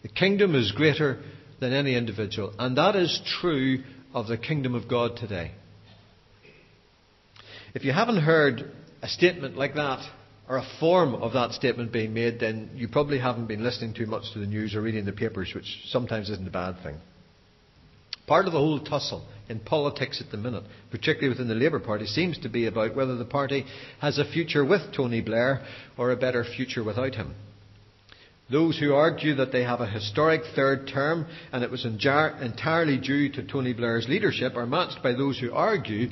The 0.03 0.09
kingdom 0.09 0.55
is 0.55 0.73
greater 0.73 1.23
than 1.61 1.75
any 1.75 1.95
individual. 1.97 2.55
And 2.59 2.79
that 2.79 2.97
is 2.97 3.21
true 3.41 3.85
of 4.14 4.27
the 4.27 4.38
kingdom 4.38 4.75
of 4.75 4.88
God 4.88 5.17
today. 5.17 5.53
If 7.79 7.85
you 7.85 7.93
haven't 7.93 8.23
heard 8.23 8.73
a 9.03 9.09
statement 9.09 9.57
like 9.57 9.77
that 9.77 10.05
or 10.49 10.57
a 10.57 10.67
form 10.81 11.14
of 11.14 11.35
that 11.35 11.53
statement 11.53 11.93
being 11.93 12.12
made, 12.12 12.41
then 12.41 12.71
you 12.75 12.88
probably 12.88 13.21
haven't 13.21 13.47
been 13.47 13.62
listening 13.62 13.95
too 13.95 14.07
much 14.07 14.33
to 14.33 14.41
the 14.41 14.47
news 14.47 14.75
or 14.75 14.83
reading 14.83 15.05
the 15.05 15.12
papers, 15.12 15.53
which 15.55 15.83
sometimes 15.87 16.29
isn't 16.29 16.49
a 16.49 16.51
bad 16.51 16.83
thing. 16.83 16.97
Part 18.27 18.47
of 18.47 18.53
the 18.53 18.59
whole 18.59 18.81
tussle 18.81 19.25
in 19.49 19.61
politics 19.61 20.21
at 20.21 20.33
the 20.33 20.37
minute, 20.37 20.64
particularly 20.91 21.29
within 21.29 21.47
the 21.47 21.55
Labour 21.55 21.79
Party, 21.79 22.07
seems 22.07 22.37
to 22.38 22.49
be 22.49 22.67
about 22.67 22.97
whether 22.97 23.14
the 23.14 23.25
party 23.25 23.64
has 24.01 24.19
a 24.19 24.25
future 24.25 24.64
with 24.64 24.93
Tony 24.93 25.21
Blair 25.21 25.64
or 25.97 26.11
a 26.11 26.17
better 26.17 26.43
future 26.43 26.83
without 26.83 27.14
him. 27.14 27.33
Those 28.51 28.77
who 28.77 28.93
argue 28.93 29.37
that 29.37 29.53
they 29.53 29.62
have 29.62 29.81
a 29.81 29.87
historic 29.87 30.41
third 30.57 30.88
term 30.93 31.27
and 31.53 31.62
it 31.62 31.71
was 31.71 31.85
entirely 31.85 32.97
due 32.97 33.31
to 33.35 33.47
Tony 33.47 33.73
Blair's 33.73 34.09
leadership 34.09 34.57
are 34.57 34.67
matched 34.67 35.01
by 35.01 35.12
those 35.12 35.38
who 35.38 35.53
argue 35.53 36.09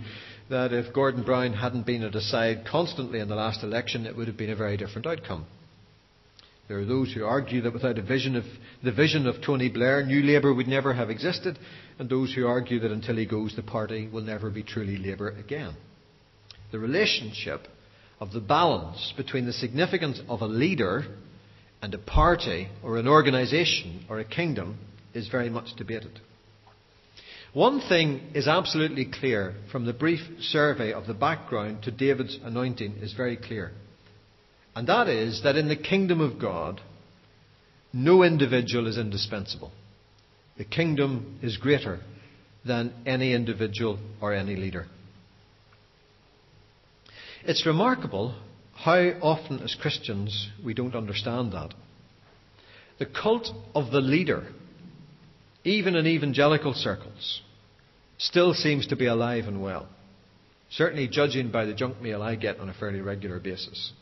that 0.48 0.72
if 0.72 0.94
Gordon 0.94 1.24
Brown 1.24 1.52
hadn't 1.52 1.87
been 1.87 2.02
at 2.02 2.14
his 2.14 2.30
side 2.30 2.66
constantly 2.70 3.18
in 3.18 3.28
the 3.28 3.35
last 3.35 3.62
election, 3.62 4.06
it 4.06 4.16
would 4.16 4.28
have 4.28 4.37
been 4.37 4.50
a 4.50 4.56
very 4.56 4.76
different 4.76 5.06
outcome. 5.06 5.46
There 6.68 6.78
are 6.78 6.85
those 6.85 7.12
who 7.12 7.24
argue 7.24 7.62
that 7.62 7.72
without 7.72 7.98
a 7.98 8.02
vision 8.02 8.35
of, 8.35 8.44
the 8.82 8.92
vision 8.92 9.26
of 9.26 9.40
Tony 9.40 9.68
Blair, 9.68 10.04
New 10.04 10.22
Labour 10.22 10.52
would 10.52 10.66
never 10.66 10.92
have 10.92 11.11
existed, 11.11 11.59
and 11.98 12.09
those 12.09 12.35
who 12.35 12.46
argue 12.46 12.80
that 12.80 12.90
until 12.90 13.16
he 13.16 13.26
goes, 13.26 13.54
the 13.54 13.62
party 13.62 14.09
will 14.09 14.22
never 14.22 14.50
be 14.50 14.62
truly 14.62 14.96
Labour 14.96 15.28
again. 15.28 15.74
The 16.72 16.78
relationship 16.78 17.68
of 18.18 18.32
the 18.32 18.40
balance 18.40 19.12
between 19.16 19.46
the 19.46 19.52
significance 19.52 20.20
of 20.28 20.40
a 20.40 20.46
leader 20.46 21.04
and 21.82 21.94
a 21.94 21.98
party 21.98 22.68
or 22.82 22.98
an 22.98 23.06
organisation 23.06 24.04
or 24.09 24.18
a 24.18 24.24
kingdom 24.24 24.78
is 25.14 25.28
very 25.28 25.50
much 25.50 25.76
debated. 25.76 26.20
One 27.56 27.80
thing 27.80 28.20
is 28.34 28.48
absolutely 28.48 29.06
clear 29.06 29.54
from 29.72 29.86
the 29.86 29.94
brief 29.94 30.20
survey 30.40 30.92
of 30.92 31.06
the 31.06 31.14
background 31.14 31.84
to 31.84 31.90
David's 31.90 32.38
anointing 32.44 32.96
is 33.00 33.14
very 33.14 33.38
clear. 33.38 33.72
And 34.74 34.86
that 34.88 35.08
is 35.08 35.42
that 35.42 35.56
in 35.56 35.66
the 35.66 35.74
kingdom 35.74 36.20
of 36.20 36.38
God, 36.38 36.82
no 37.94 38.22
individual 38.24 38.86
is 38.86 38.98
indispensable. 38.98 39.72
The 40.58 40.66
kingdom 40.66 41.38
is 41.42 41.56
greater 41.56 42.00
than 42.62 42.92
any 43.06 43.32
individual 43.32 44.00
or 44.20 44.34
any 44.34 44.54
leader. 44.54 44.84
It's 47.42 47.64
remarkable 47.64 48.34
how 48.74 48.98
often, 49.22 49.60
as 49.60 49.74
Christians, 49.80 50.50
we 50.62 50.74
don't 50.74 50.94
understand 50.94 51.54
that. 51.54 51.72
The 52.98 53.06
cult 53.06 53.48
of 53.74 53.92
the 53.92 54.02
leader 54.02 54.46
even 55.66 55.96
in 55.96 56.06
evangelical 56.06 56.72
circles, 56.74 57.42
still 58.18 58.55
seems 58.55 58.87
to 58.88 58.96
be 58.96 59.07
alive 59.07 59.44
and 59.46 59.62
well. 59.62 59.88
Certainly, 60.70 61.09
judging 61.09 61.50
by 61.50 61.64
the 61.64 61.74
junk 61.74 62.00
mail 62.00 62.22
I 62.22 62.35
get 62.35 62.59
on 62.59 62.68
a 62.68 62.74
fairly 62.74 63.00
regular 63.00 63.38
basis. 63.38 63.92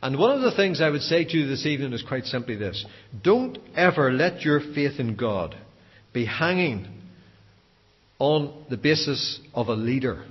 And 0.00 0.18
one 0.18 0.30
of 0.30 0.42
the 0.42 0.54
things 0.54 0.80
I 0.80 0.90
would 0.90 1.02
say 1.02 1.24
to 1.24 1.36
you 1.36 1.48
this 1.48 1.66
evening 1.66 1.92
is 1.92 2.02
quite 2.02 2.24
simply 2.26 2.54
this 2.56 2.84
don't 3.22 3.58
ever 3.74 4.12
let 4.12 4.42
your 4.42 4.60
faith 4.60 5.00
in 5.00 5.16
God 5.16 5.56
be 6.12 6.24
hanging 6.24 6.86
on 8.18 8.64
the 8.70 8.76
basis 8.76 9.40
of 9.54 9.68
a 9.68 9.74
leader. 9.74 10.24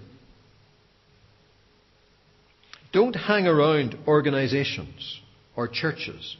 Don't 2.94 3.16
hang 3.16 3.48
around 3.48 3.98
organizations 4.08 5.20
or 5.56 5.68
churches 5.68 6.38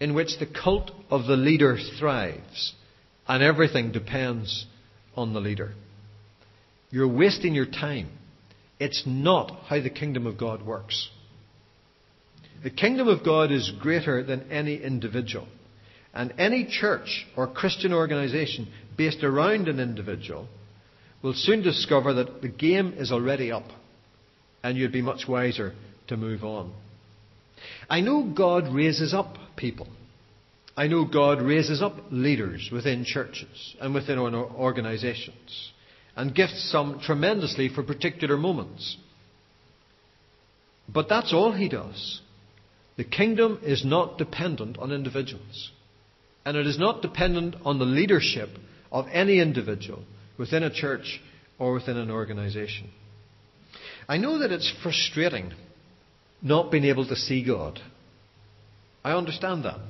in 0.00 0.14
which 0.14 0.38
the 0.38 0.46
cult 0.46 0.90
of 1.10 1.26
the 1.26 1.36
leader 1.36 1.78
thrives 1.98 2.74
and 3.26 3.42
everything 3.42 3.90
depends 3.90 4.66
on 5.18 5.34
the 5.34 5.40
leader. 5.40 5.72
You're 6.90 7.08
wasting 7.08 7.54
your 7.54 7.66
time. 7.66 8.08
It's 8.78 9.02
not 9.04 9.50
how 9.66 9.80
the 9.80 9.90
kingdom 9.90 10.26
of 10.26 10.38
God 10.38 10.64
works. 10.64 11.10
The 12.62 12.70
kingdom 12.70 13.08
of 13.08 13.24
God 13.24 13.50
is 13.52 13.72
greater 13.80 14.22
than 14.22 14.50
any 14.50 14.76
individual. 14.82 15.48
And 16.14 16.32
any 16.38 16.66
church 16.70 17.26
or 17.36 17.46
Christian 17.46 17.92
organization 17.92 18.68
based 18.96 19.22
around 19.22 19.68
an 19.68 19.80
individual 19.80 20.48
will 21.22 21.34
soon 21.34 21.62
discover 21.62 22.14
that 22.14 22.40
the 22.40 22.48
game 22.48 22.94
is 22.96 23.12
already 23.12 23.52
up 23.52 23.66
and 24.62 24.76
you'd 24.76 24.92
be 24.92 25.02
much 25.02 25.28
wiser 25.28 25.74
to 26.06 26.16
move 26.16 26.44
on. 26.44 26.72
I 27.90 28.00
know 28.00 28.22
God 28.22 28.72
raises 28.72 29.12
up 29.12 29.36
people. 29.56 29.88
I 30.78 30.86
know 30.86 31.04
God 31.04 31.42
raises 31.42 31.82
up 31.82 31.96
leaders 32.12 32.70
within 32.72 33.04
churches 33.04 33.74
and 33.80 33.92
within 33.92 34.16
organizations 34.16 35.72
and 36.14 36.32
gifts 36.32 36.70
some 36.70 37.00
tremendously 37.00 37.68
for 37.68 37.82
particular 37.82 38.36
moments. 38.36 38.96
But 40.88 41.08
that's 41.08 41.34
all 41.34 41.50
He 41.50 41.68
does. 41.68 42.20
The 42.96 43.02
kingdom 43.02 43.58
is 43.64 43.84
not 43.84 44.18
dependent 44.18 44.78
on 44.78 44.92
individuals. 44.92 45.72
And 46.44 46.56
it 46.56 46.64
is 46.64 46.78
not 46.78 47.02
dependent 47.02 47.56
on 47.64 47.80
the 47.80 47.84
leadership 47.84 48.50
of 48.92 49.06
any 49.12 49.40
individual 49.40 50.04
within 50.38 50.62
a 50.62 50.72
church 50.72 51.20
or 51.58 51.74
within 51.74 51.96
an 51.96 52.12
organization. 52.12 52.88
I 54.08 54.18
know 54.18 54.38
that 54.38 54.52
it's 54.52 54.72
frustrating 54.80 55.54
not 56.40 56.70
being 56.70 56.84
able 56.84 57.08
to 57.08 57.16
see 57.16 57.44
God. 57.44 57.80
I 59.02 59.10
understand 59.10 59.64
that. 59.64 59.80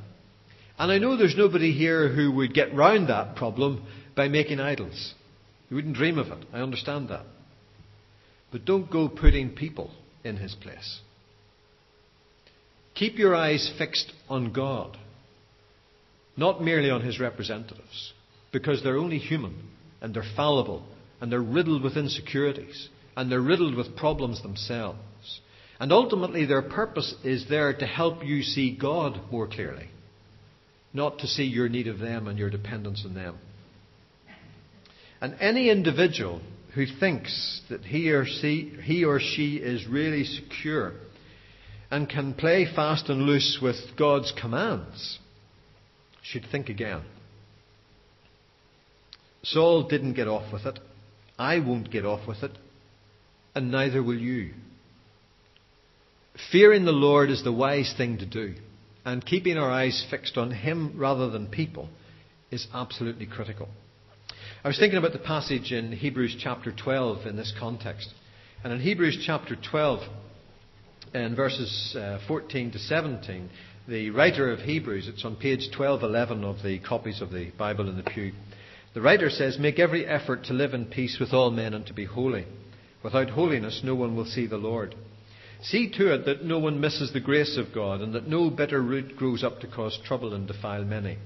And 0.79 0.93
I 0.93 0.99
know 0.99 1.17
there's 1.17 1.37
nobody 1.37 1.73
here 1.73 2.09
who 2.09 2.31
would 2.33 2.55
get 2.55 2.75
round 2.75 3.09
that 3.09 3.37
problem 3.37 3.85
by 4.15 4.29
making 4.29 4.61
idols. 4.61 5.15
You 5.69 5.77
wouldn't 5.77 5.97
dream 5.97 6.19
of 6.19 6.29
it. 6.29 6.47
I 6.53 6.61
understand 6.61 7.09
that. 7.09 7.25
But 8.51 8.65
don't 8.65 8.91
go 8.91 9.09
putting 9.09 9.51
people 9.51 9.91
in 10.25 10.37
his 10.37 10.55
place. 10.55 11.01
Keep 12.95 13.19
your 13.19 13.35
eyes 13.35 13.71
fixed 13.79 14.13
on 14.29 14.53
God, 14.53 14.97
not 16.37 16.63
merely 16.63 16.91
on 16.91 17.03
his 17.03 17.21
representatives, 17.21 18.13
because 18.53 18.83
they're 18.83 18.97
only 18.97 19.19
human 19.19 19.69
and 20.01 20.15
they're 20.15 20.25
fallible 20.35 20.85
and 21.21 21.31
they're 21.31 21.41
riddled 21.41 21.83
with 21.83 21.97
insecurities 21.97 22.89
and 23.17 23.31
they're 23.31 23.41
riddled 23.41 23.75
with 23.75 23.97
problems 23.97 24.43
themselves. 24.43 24.99
And 25.81 25.93
ultimately, 25.93 26.45
their 26.45 26.63
purpose 26.63 27.15
is 27.23 27.49
there 27.49 27.73
to 27.73 27.87
help 27.87 28.25
you 28.25 28.43
see 28.43 28.77
God 28.77 29.21
more 29.31 29.47
clearly, 29.47 29.89
not 30.99 31.21
to 31.21 31.27
see 31.27 31.45
your 31.45 31.69
need 31.69 31.89
of 31.89 31.99
them 31.99 32.27
and 32.27 32.39
your 32.39 32.51
dependence 32.51 33.05
on 33.07 33.15
them. 33.15 33.39
And 35.21 35.37
any 35.41 35.71
individual 35.71 36.43
who 36.75 36.85
thinks 36.85 37.63
that 37.71 37.83
he 37.83 38.11
or 38.11 38.27
she, 38.27 38.75
he 38.83 39.05
or 39.05 39.19
she 39.19 39.57
is 39.57 39.87
really 39.87 40.25
secure 40.25 40.93
and 41.91 42.09
can 42.09 42.35
play 42.35 42.67
fast 42.67 43.09
and 43.09 43.23
loose 43.23 43.59
with 43.63 43.77
God's 43.97 44.33
commands 44.39 45.19
should 46.23 46.45
think 46.51 46.69
again. 46.69 47.03
Saul 49.43 49.89
didn't 49.89 50.15
get 50.15 50.29
off 50.29 50.53
with 50.53 50.67
it. 50.67 50.79
I 51.39 51.61
won't 51.61 51.91
get 51.91 52.05
off 52.05 52.27
with 52.29 52.43
it. 52.43 52.53
And 53.55 53.71
neither 53.71 54.03
will 54.03 54.19
you. 54.19 54.53
Fearing 56.53 56.85
the 56.85 56.93
Lord 56.93 57.31
is 57.31 57.43
the 57.43 57.53
wise 57.53 57.95
thing 57.97 58.19
to 58.19 58.27
do. 58.27 58.55
And 59.05 59.25
keeping 59.25 59.57
our 59.57 59.71
eyes 59.71 60.07
fixed 60.11 60.37
on 60.37 60.51
Him 60.51 60.95
rather 60.97 61.31
than 61.31 61.47
people 61.47 61.89
is 62.51 62.67
absolutely 62.73 63.27
critical. 63.27 63.69
I 64.65 64.69
was 64.69 64.79
thinking 64.79 64.99
about 64.99 65.13
the 65.13 65.19
passage 65.19 65.73
in 65.73 65.93
Hebrews 65.93 66.37
chapter 66.43 66.73
12 66.73 67.27
in 67.27 67.37
this 67.37 67.53
context. 67.59 68.13
And 68.65 68.73
in 68.73 68.81
Hebrews 68.81 69.23
chapter 69.25 69.57
12, 69.71 70.01
in 71.15 71.37
verses 71.37 71.97
uh, 71.97 72.19
14 72.27 72.73
to 72.73 72.79
17, 72.79 73.49
the 73.87 74.11
writer 74.11 74.51
of 74.53 74.61
Hebrews, 74.61 75.09
it's 75.09 75.25
on 75.25 75.37
page 75.37 75.69
1211 75.77 76.45
of 76.45 76.63
the 76.63 76.79
copies 76.81 77.23
of 77.23 77.31
the 77.31 77.51
Bible 77.57 77.89
in 77.89 77.97
the 77.97 78.03
pew, 78.03 78.33
the 78.95 79.01
writer 79.01 79.31
says, 79.31 79.59
Make 79.59 79.79
every 79.79 80.05
effort 80.05 80.45
to 80.45 80.53
live 80.53 80.75
in 80.75 80.87
peace 80.87 81.19
with 81.21 81.33
all 81.33 81.51
men 81.51 81.73
and 81.73 81.87
to 81.87 81.95
be 81.95 82.05
holy. 82.05 82.47
Without 83.03 83.31
holiness, 83.31 83.81
no 83.85 83.95
one 83.95 84.17
will 84.17 84.25
see 84.25 84.47
the 84.47 84.57
Lord. 84.57 84.95
See 85.63 85.91
to 85.91 86.15
it 86.15 86.25
that 86.27 86.45
no 86.45 86.59
one 86.59 86.81
misses 86.81 87.13
the 87.13 87.21
grace 87.21 87.57
of 87.57 87.75
God, 87.75 88.01
and 88.01 88.15
that 88.15 88.29
no 88.29 88.49
bitter 88.49 88.81
root 88.81 89.17
grows 89.17 89.43
up 89.43 89.61
to 89.61 89.67
cause 89.67 89.99
trouble 90.05 90.33
and 90.33 90.47
defile 90.47 90.85
many. 90.85 91.19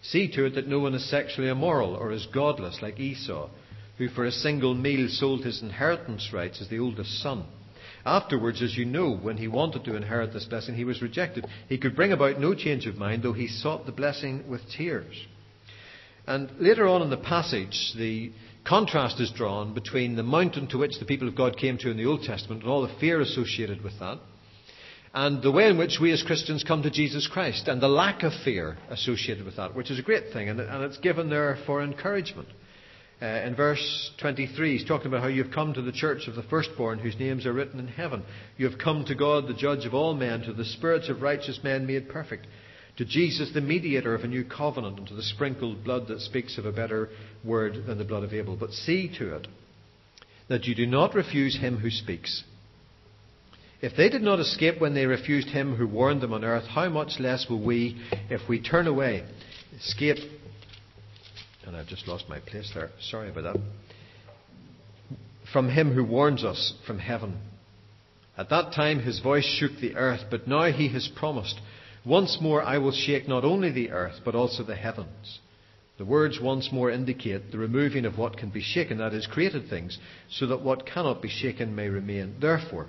See 0.00 0.28
to 0.32 0.46
it 0.46 0.54
that 0.54 0.68
no 0.68 0.80
one 0.80 0.94
is 0.94 1.08
sexually 1.08 1.48
immoral 1.48 1.94
or 1.94 2.12
is 2.12 2.26
godless 2.26 2.80
like 2.82 2.98
Esau, 2.98 3.48
who 3.98 4.08
for 4.08 4.24
a 4.24 4.32
single 4.32 4.74
meal 4.74 5.08
sold 5.08 5.44
his 5.44 5.62
inheritance 5.62 6.30
rights 6.32 6.60
as 6.60 6.68
the 6.68 6.78
oldest 6.78 7.22
son. 7.22 7.44
Afterwards, 8.06 8.60
as 8.62 8.76
you 8.76 8.84
know, 8.84 9.16
when 9.16 9.36
he 9.36 9.48
wanted 9.48 9.84
to 9.84 9.96
inherit 9.96 10.32
this 10.32 10.44
blessing, 10.44 10.74
he 10.74 10.84
was 10.84 11.00
rejected. 11.00 11.46
He 11.68 11.78
could 11.78 11.96
bring 11.96 12.12
about 12.12 12.40
no 12.40 12.54
change 12.54 12.86
of 12.86 12.96
mind, 12.96 13.22
though 13.22 13.32
he 13.32 13.48
sought 13.48 13.86
the 13.86 13.92
blessing 13.92 14.48
with 14.48 14.60
tears. 14.76 15.26
And 16.26 16.50
later 16.58 16.86
on 16.86 17.02
in 17.02 17.10
the 17.10 17.16
passage, 17.18 17.92
the 17.96 18.32
contrast 18.64 19.20
is 19.20 19.30
drawn 19.30 19.74
between 19.74 20.16
the 20.16 20.22
mountain 20.22 20.66
to 20.68 20.78
which 20.78 20.98
the 20.98 21.04
people 21.04 21.28
of 21.28 21.36
God 21.36 21.58
came 21.58 21.76
to 21.78 21.90
in 21.90 21.96
the 21.96 22.06
Old 22.06 22.22
Testament 22.22 22.62
and 22.62 22.70
all 22.70 22.82
the 22.82 22.94
fear 22.98 23.20
associated 23.20 23.82
with 23.82 23.98
that, 24.00 24.18
and 25.12 25.42
the 25.42 25.52
way 25.52 25.68
in 25.68 25.76
which 25.76 25.98
we 26.00 26.12
as 26.12 26.22
Christians 26.22 26.64
come 26.64 26.82
to 26.82 26.90
Jesus 26.90 27.28
Christ 27.28 27.68
and 27.68 27.80
the 27.80 27.88
lack 27.88 28.22
of 28.22 28.32
fear 28.42 28.78
associated 28.88 29.44
with 29.44 29.56
that, 29.56 29.74
which 29.74 29.90
is 29.90 29.98
a 29.98 30.02
great 30.02 30.32
thing, 30.32 30.48
and, 30.48 30.60
it's 30.60 30.98
given 30.98 31.28
there 31.28 31.58
for 31.66 31.82
encouragement. 31.82 32.48
Uh, 33.22 33.26
in 33.26 33.54
verse 33.54 34.10
23, 34.20 34.76
he's 34.76 34.88
talking 34.88 35.06
about 35.06 35.22
how 35.22 35.28
you've 35.28 35.52
come 35.52 35.72
to 35.72 35.82
the 35.82 35.92
church 35.92 36.26
of 36.26 36.34
the 36.34 36.42
firstborn 36.44 36.98
whose 36.98 37.18
names 37.18 37.46
are 37.46 37.52
written 37.52 37.78
in 37.78 37.86
heaven. 37.86 38.24
You 38.56 38.68
have 38.68 38.78
come 38.78 39.04
to 39.04 39.14
God, 39.14 39.46
the 39.46 39.54
judge 39.54 39.86
of 39.86 39.94
all 39.94 40.14
men, 40.14 40.40
to 40.42 40.52
the 40.52 40.64
spirits 40.64 41.08
of 41.08 41.22
righteous 41.22 41.60
men 41.62 41.86
made 41.86 42.08
perfect 42.08 42.46
to 42.96 43.04
Jesus, 43.04 43.50
the 43.52 43.60
mediator 43.60 44.14
of 44.14 44.22
a 44.22 44.28
new 44.28 44.44
covenant, 44.44 44.98
and 44.98 45.08
to 45.08 45.14
the 45.14 45.22
sprinkled 45.22 45.82
blood 45.82 46.06
that 46.08 46.20
speaks 46.20 46.58
of 46.58 46.66
a 46.66 46.72
better 46.72 47.08
word 47.44 47.86
than 47.86 47.98
the 47.98 48.04
blood 48.04 48.22
of 48.22 48.32
Abel. 48.32 48.56
But 48.56 48.70
see 48.70 49.12
to 49.18 49.34
it 49.34 49.48
that 50.48 50.64
you 50.64 50.74
do 50.74 50.86
not 50.86 51.14
refuse 51.14 51.58
him 51.58 51.78
who 51.78 51.90
speaks. 51.90 52.44
If 53.80 53.96
they 53.96 54.08
did 54.08 54.22
not 54.22 54.40
escape 54.40 54.80
when 54.80 54.94
they 54.94 55.06
refused 55.06 55.48
him 55.48 55.76
who 55.76 55.86
warned 55.86 56.20
them 56.20 56.32
on 56.32 56.44
earth, 56.44 56.64
how 56.66 56.88
much 56.88 57.18
less 57.18 57.46
will 57.50 57.62
we, 57.62 58.00
if 58.30 58.48
we 58.48 58.62
turn 58.62 58.86
away, 58.86 59.26
escape? 59.76 60.18
And 61.66 61.76
I've 61.76 61.88
just 61.88 62.06
lost 62.06 62.28
my 62.28 62.40
place 62.40 62.70
there. 62.74 62.90
Sorry 63.00 63.28
about 63.28 63.54
that. 63.54 63.56
From 65.52 65.68
him 65.68 65.92
who 65.92 66.04
warns 66.04 66.44
us 66.44 66.74
from 66.86 66.98
heaven. 66.98 67.38
At 68.36 68.50
that 68.50 68.72
time 68.72 69.00
his 69.00 69.20
voice 69.20 69.44
shook 69.44 69.72
the 69.80 69.96
earth, 69.96 70.22
but 70.30 70.48
now 70.48 70.70
he 70.72 70.88
has 70.92 71.10
promised 71.16 71.60
once 72.04 72.38
more 72.40 72.62
I 72.62 72.78
will 72.78 72.92
shake 72.92 73.28
not 73.28 73.44
only 73.44 73.70
the 73.70 73.90
earth, 73.90 74.20
but 74.24 74.34
also 74.34 74.62
the 74.62 74.76
heavens. 74.76 75.40
The 75.96 76.04
words 76.04 76.40
once 76.40 76.70
more 76.72 76.90
indicate 76.90 77.52
the 77.52 77.58
removing 77.58 78.04
of 78.04 78.18
what 78.18 78.36
can 78.36 78.50
be 78.50 78.62
shaken, 78.62 78.98
that 78.98 79.14
is, 79.14 79.26
created 79.26 79.68
things, 79.68 79.98
so 80.28 80.46
that 80.48 80.62
what 80.62 80.86
cannot 80.86 81.22
be 81.22 81.28
shaken 81.28 81.74
may 81.74 81.88
remain. 81.88 82.36
Therefore, 82.40 82.88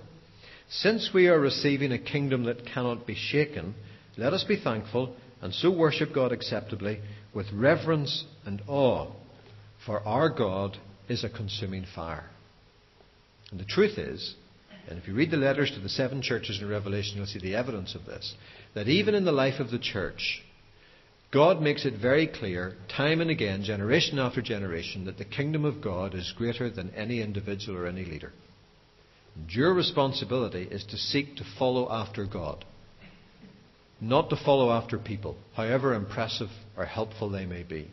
since 0.70 1.12
we 1.14 1.28
are 1.28 1.40
receiving 1.40 1.92
a 1.92 2.00
kingdom 2.00 2.46
that 2.46 2.66
cannot 2.66 3.06
be 3.06 3.16
shaken, 3.16 3.76
let 4.18 4.34
us 4.34 4.44
be 4.44 4.60
thankful 4.60 5.16
and 5.42 5.54
so 5.54 5.70
worship 5.70 6.14
God 6.14 6.32
acceptably 6.32 7.00
with 7.34 7.46
reverence 7.54 8.26
and 8.46 8.62
awe, 8.68 9.12
for 9.86 10.00
our 10.02 10.30
God 10.30 10.78
is 11.08 11.24
a 11.24 11.30
consuming 11.30 11.86
fire. 11.94 12.30
And 13.52 13.60
the 13.60 13.66
truth 13.66 14.00
is, 14.00 14.34
and 14.88 14.98
if 14.98 15.08
you 15.08 15.14
read 15.14 15.32
the 15.32 15.38
letters 15.38 15.72
to 15.72 15.80
the 15.80 15.90
seven 15.90 16.22
churches 16.22 16.60
in 16.62 16.68
Revelation, 16.68 17.18
you'll 17.18 17.26
see 17.26 17.40
the 17.40 17.56
evidence 17.56 17.94
of 17.96 18.06
this. 18.06 18.34
That 18.76 18.88
even 18.88 19.16
in 19.16 19.26
the 19.26 19.32
life 19.32 19.60
of 19.60 19.72
the 19.72 19.80
church, 19.80 20.44
God 21.32 21.62
makes 21.62 21.86
it 21.86 22.00
very 22.00 22.28
clear, 22.28 22.76
time 22.96 23.20
and 23.20 23.30
again, 23.30 23.64
generation 23.64 24.20
after 24.20 24.42
generation, 24.42 25.06
that 25.06 25.18
the 25.18 25.26
kingdom 25.26 25.66
of 25.66 25.82
God 25.82 26.14
is 26.14 26.34
greater 26.38 26.70
than 26.70 26.92
any 26.92 27.22
individual 27.22 27.78
or 27.78 27.88
any 27.88 28.06
leader. 28.06 28.32
And 29.36 29.50
your 29.50 29.74
responsibility 29.74 30.64
is 30.64 30.86
to 30.86 30.98
seek 30.98 31.36
to 31.38 31.44
follow 31.60 31.92
after 31.92 32.26
God, 32.26 32.64
not 34.00 34.30
to 34.30 34.38
follow 34.38 34.72
after 34.72 34.98
people, 34.98 35.36
however 35.56 35.94
impressive 35.94 36.50
or 36.78 36.86
helpful 36.86 37.30
they 37.30 37.46
may 37.46 37.64
be. 37.64 37.90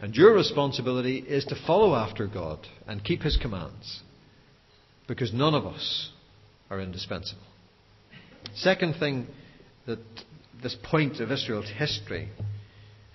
And 0.00 0.14
your 0.14 0.34
responsibility 0.34 1.18
is 1.18 1.44
to 1.46 1.66
follow 1.66 1.94
after 1.94 2.26
God 2.26 2.60
and 2.86 3.02
keep 3.02 3.22
His 3.22 3.36
commands. 3.36 4.02
Because 5.06 5.32
none 5.32 5.54
of 5.54 5.66
us 5.66 6.10
are 6.70 6.80
indispensable. 6.80 7.42
Second 8.54 8.96
thing 9.00 9.26
that 9.88 9.98
this 10.62 10.76
point 10.84 11.18
of 11.18 11.32
Israel's 11.32 11.70
history 11.76 12.28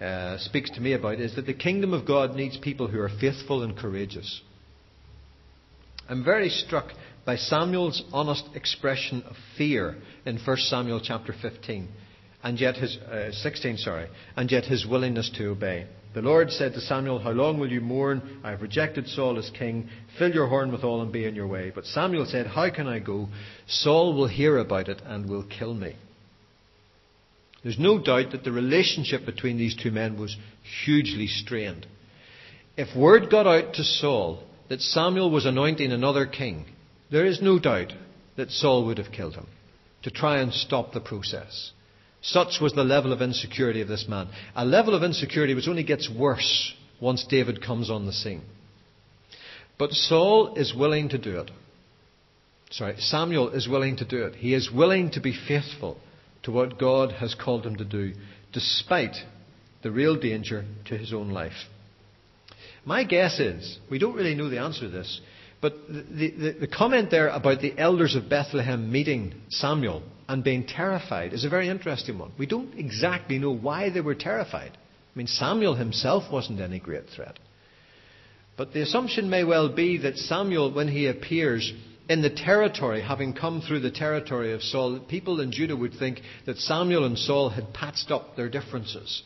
uh, 0.02 0.38
speaks 0.40 0.72
to 0.72 0.82
me 0.82 0.94
about 0.94 1.20
is 1.20 1.36
that 1.36 1.46
the 1.46 1.54
kingdom 1.54 1.94
of 1.94 2.06
God 2.06 2.36
needs 2.36 2.58
people 2.58 2.88
who 2.88 3.00
are 3.00 3.12
faithful 3.22 3.64
and 3.64 3.78
courageous. 3.78 4.42
I'm 6.10 6.26
very 6.26 6.50
struck 6.50 6.88
by 7.26 7.38
Samuel's 7.38 8.04
honest 8.12 8.50
expression 8.56 9.24
of 9.30 9.36
fear 9.58 9.96
in 10.26 10.38
1 10.38 10.58
Samuel 10.58 11.00
chapter 11.02 11.34
15, 11.40 11.88
and 12.44 12.60
yet 12.60 12.76
his 12.76 12.98
uh, 12.98 13.32
16, 13.32 13.78
sorry, 13.78 14.10
and 14.36 14.52
yet 14.52 14.66
his 14.66 14.86
willingness 14.86 15.32
to 15.38 15.50
obey. 15.52 15.88
The 16.16 16.22
Lord 16.22 16.52
said 16.52 16.74
to 16.74 16.82
Samuel, 16.82 17.20
How 17.20 17.32
long 17.32 17.60
will 17.60 17.72
you 17.72 17.82
mourn? 17.82 18.42
I 18.44 18.52
have 18.52 18.62
rejected 18.62 19.08
Saul 19.08 19.40
as 19.40 19.50
king. 19.58 19.90
Fill 20.20 20.32
your 20.32 20.48
horn 20.48 20.72
with 20.72 20.84
oil 20.84 21.02
and 21.02 21.12
be 21.12 21.26
on 21.28 21.34
your 21.34 21.48
way. 21.48 21.72
But 21.74 21.86
Samuel 21.86 22.26
said, 22.26 22.48
How 22.48 22.70
can 22.70 22.88
I 22.88 23.00
go? 23.00 23.30
Saul 23.68 24.14
will 24.14 24.28
hear 24.28 24.58
about 24.58 24.90
it 24.90 25.02
and 25.06 25.28
will 25.28 25.44
kill 25.44 25.74
me. 25.74 25.96
There's 27.64 27.80
no 27.80 27.98
doubt 27.98 28.32
that 28.32 28.44
the 28.44 28.52
relationship 28.52 29.26
between 29.26 29.58
these 29.58 29.76
two 29.76 29.92
men 29.92 30.20
was 30.20 30.36
hugely 30.86 31.28
strained. 31.28 31.88
If 32.76 32.96
word 32.96 33.30
got 33.30 33.48
out 33.48 33.76
to 33.76 33.84
Saul 33.84 34.44
that 34.68 34.82
Samuel 34.82 35.32
was 35.32 35.46
anointing 35.46 35.92
another 35.92 36.26
king, 36.26 36.66
there 37.10 37.26
is 37.26 37.42
no 37.42 37.60
doubt 37.60 37.94
that 38.36 38.52
Saul 38.52 38.86
would 38.86 38.98
have 38.98 39.12
killed 39.12 39.36
him 39.36 39.48
to 40.04 40.12
try 40.12 40.40
and 40.40 40.54
stop 40.54 40.92
the 40.92 41.00
process. 41.00 41.72
Such 42.22 42.60
was 42.60 42.74
the 42.74 42.84
level 42.84 43.14
of 43.14 43.22
insecurity 43.22 43.82
of 43.82 43.88
this 43.88 44.08
man. 44.08 44.28
A 44.56 44.66
level 44.66 44.96
of 44.96 45.04
insecurity 45.04 45.54
which 45.54 45.68
only 45.68 45.84
gets 45.84 46.10
worse 46.10 46.74
once 47.00 47.26
David 47.26 47.64
comes 47.64 47.90
on 47.90 48.06
the 48.06 48.14
scene. 48.14 48.44
But 49.78 49.92
Saul 49.92 50.56
is 50.56 50.74
willing 50.74 51.10
to 51.10 51.18
do 51.18 51.40
it. 51.40 51.52
Sorry, 52.72 52.96
Samuel 53.00 53.50
is 53.50 53.68
willing 53.68 53.98
to 53.98 54.06
do 54.06 54.24
it. 54.24 54.36
He 54.36 54.54
is 54.54 54.72
willing 54.72 55.12
to 55.12 55.22
be 55.22 55.34
faithful 55.48 55.98
to 56.44 56.52
what 56.52 56.80
God 56.80 57.12
has 57.14 57.36
called 57.36 57.66
him 57.66 57.76
to 57.78 57.86
do, 57.86 58.14
despite 58.52 59.16
the 59.82 59.92
real 59.92 60.20
danger 60.20 60.66
to 60.86 60.98
his 60.98 61.14
own 61.14 61.30
life. 61.30 61.68
My 62.86 63.04
guess 63.04 63.40
is, 63.40 63.80
we 63.90 64.00
don't 64.00 64.16
really 64.16 64.36
know 64.36 64.50
the 64.50 64.60
answer 64.60 64.82
to 64.82 64.90
this, 64.90 65.22
but 65.62 65.76
the, 65.88 66.32
the, 66.32 66.52
the, 66.62 66.68
comment 66.68 67.10
there 67.10 67.30
about 67.30 67.62
the 67.62 67.74
elders 67.78 68.16
of 68.16 68.30
Bethlehem 68.30 68.92
meeting 68.92 69.34
Samuel 69.50 70.04
and 70.28 70.44
being 70.44 70.68
terrified 70.68 71.32
is 71.32 71.46
a 71.46 71.50
very 71.50 71.70
interesting 71.70 72.18
one. 72.18 72.34
We 72.38 72.46
don't 72.46 72.78
exactly 72.78 73.40
know 73.40 73.56
why 73.56 73.90
they 73.90 74.02
were 74.02 74.16
terrified. 74.16 74.72
I 74.74 75.18
mean, 75.18 75.28
Samuel 75.28 75.76
himself 75.76 76.30
wasn't 76.30 76.60
any 76.60 76.80
great 76.80 77.08
threat. 77.16 77.40
But 78.58 78.74
the 78.74 78.82
assumption 78.82 79.30
may 79.30 79.46
well 79.46 79.74
be 79.74 79.98
that 80.00 80.18
Samuel, 80.18 80.74
when 80.74 80.90
he 80.90 81.08
appears, 81.08 81.72
in 82.10 82.22
the 82.22 82.30
territory, 82.30 83.02
having 83.02 83.34
come 83.34 83.62
through 83.62 83.80
the 83.80 83.92
territory 83.92 84.54
of 84.54 84.62
Saul, 84.62 85.00
people 85.00 85.40
in 85.40 85.52
Judah 85.52 85.76
would 85.76 85.94
think 85.94 86.22
that 86.46 86.58
Samuel 86.58 87.06
and 87.06 87.18
Saul 87.18 87.50
had 87.50 87.74
patched 87.74 88.12
up 88.12 88.36
their 88.36 88.50
differences. 88.50 89.24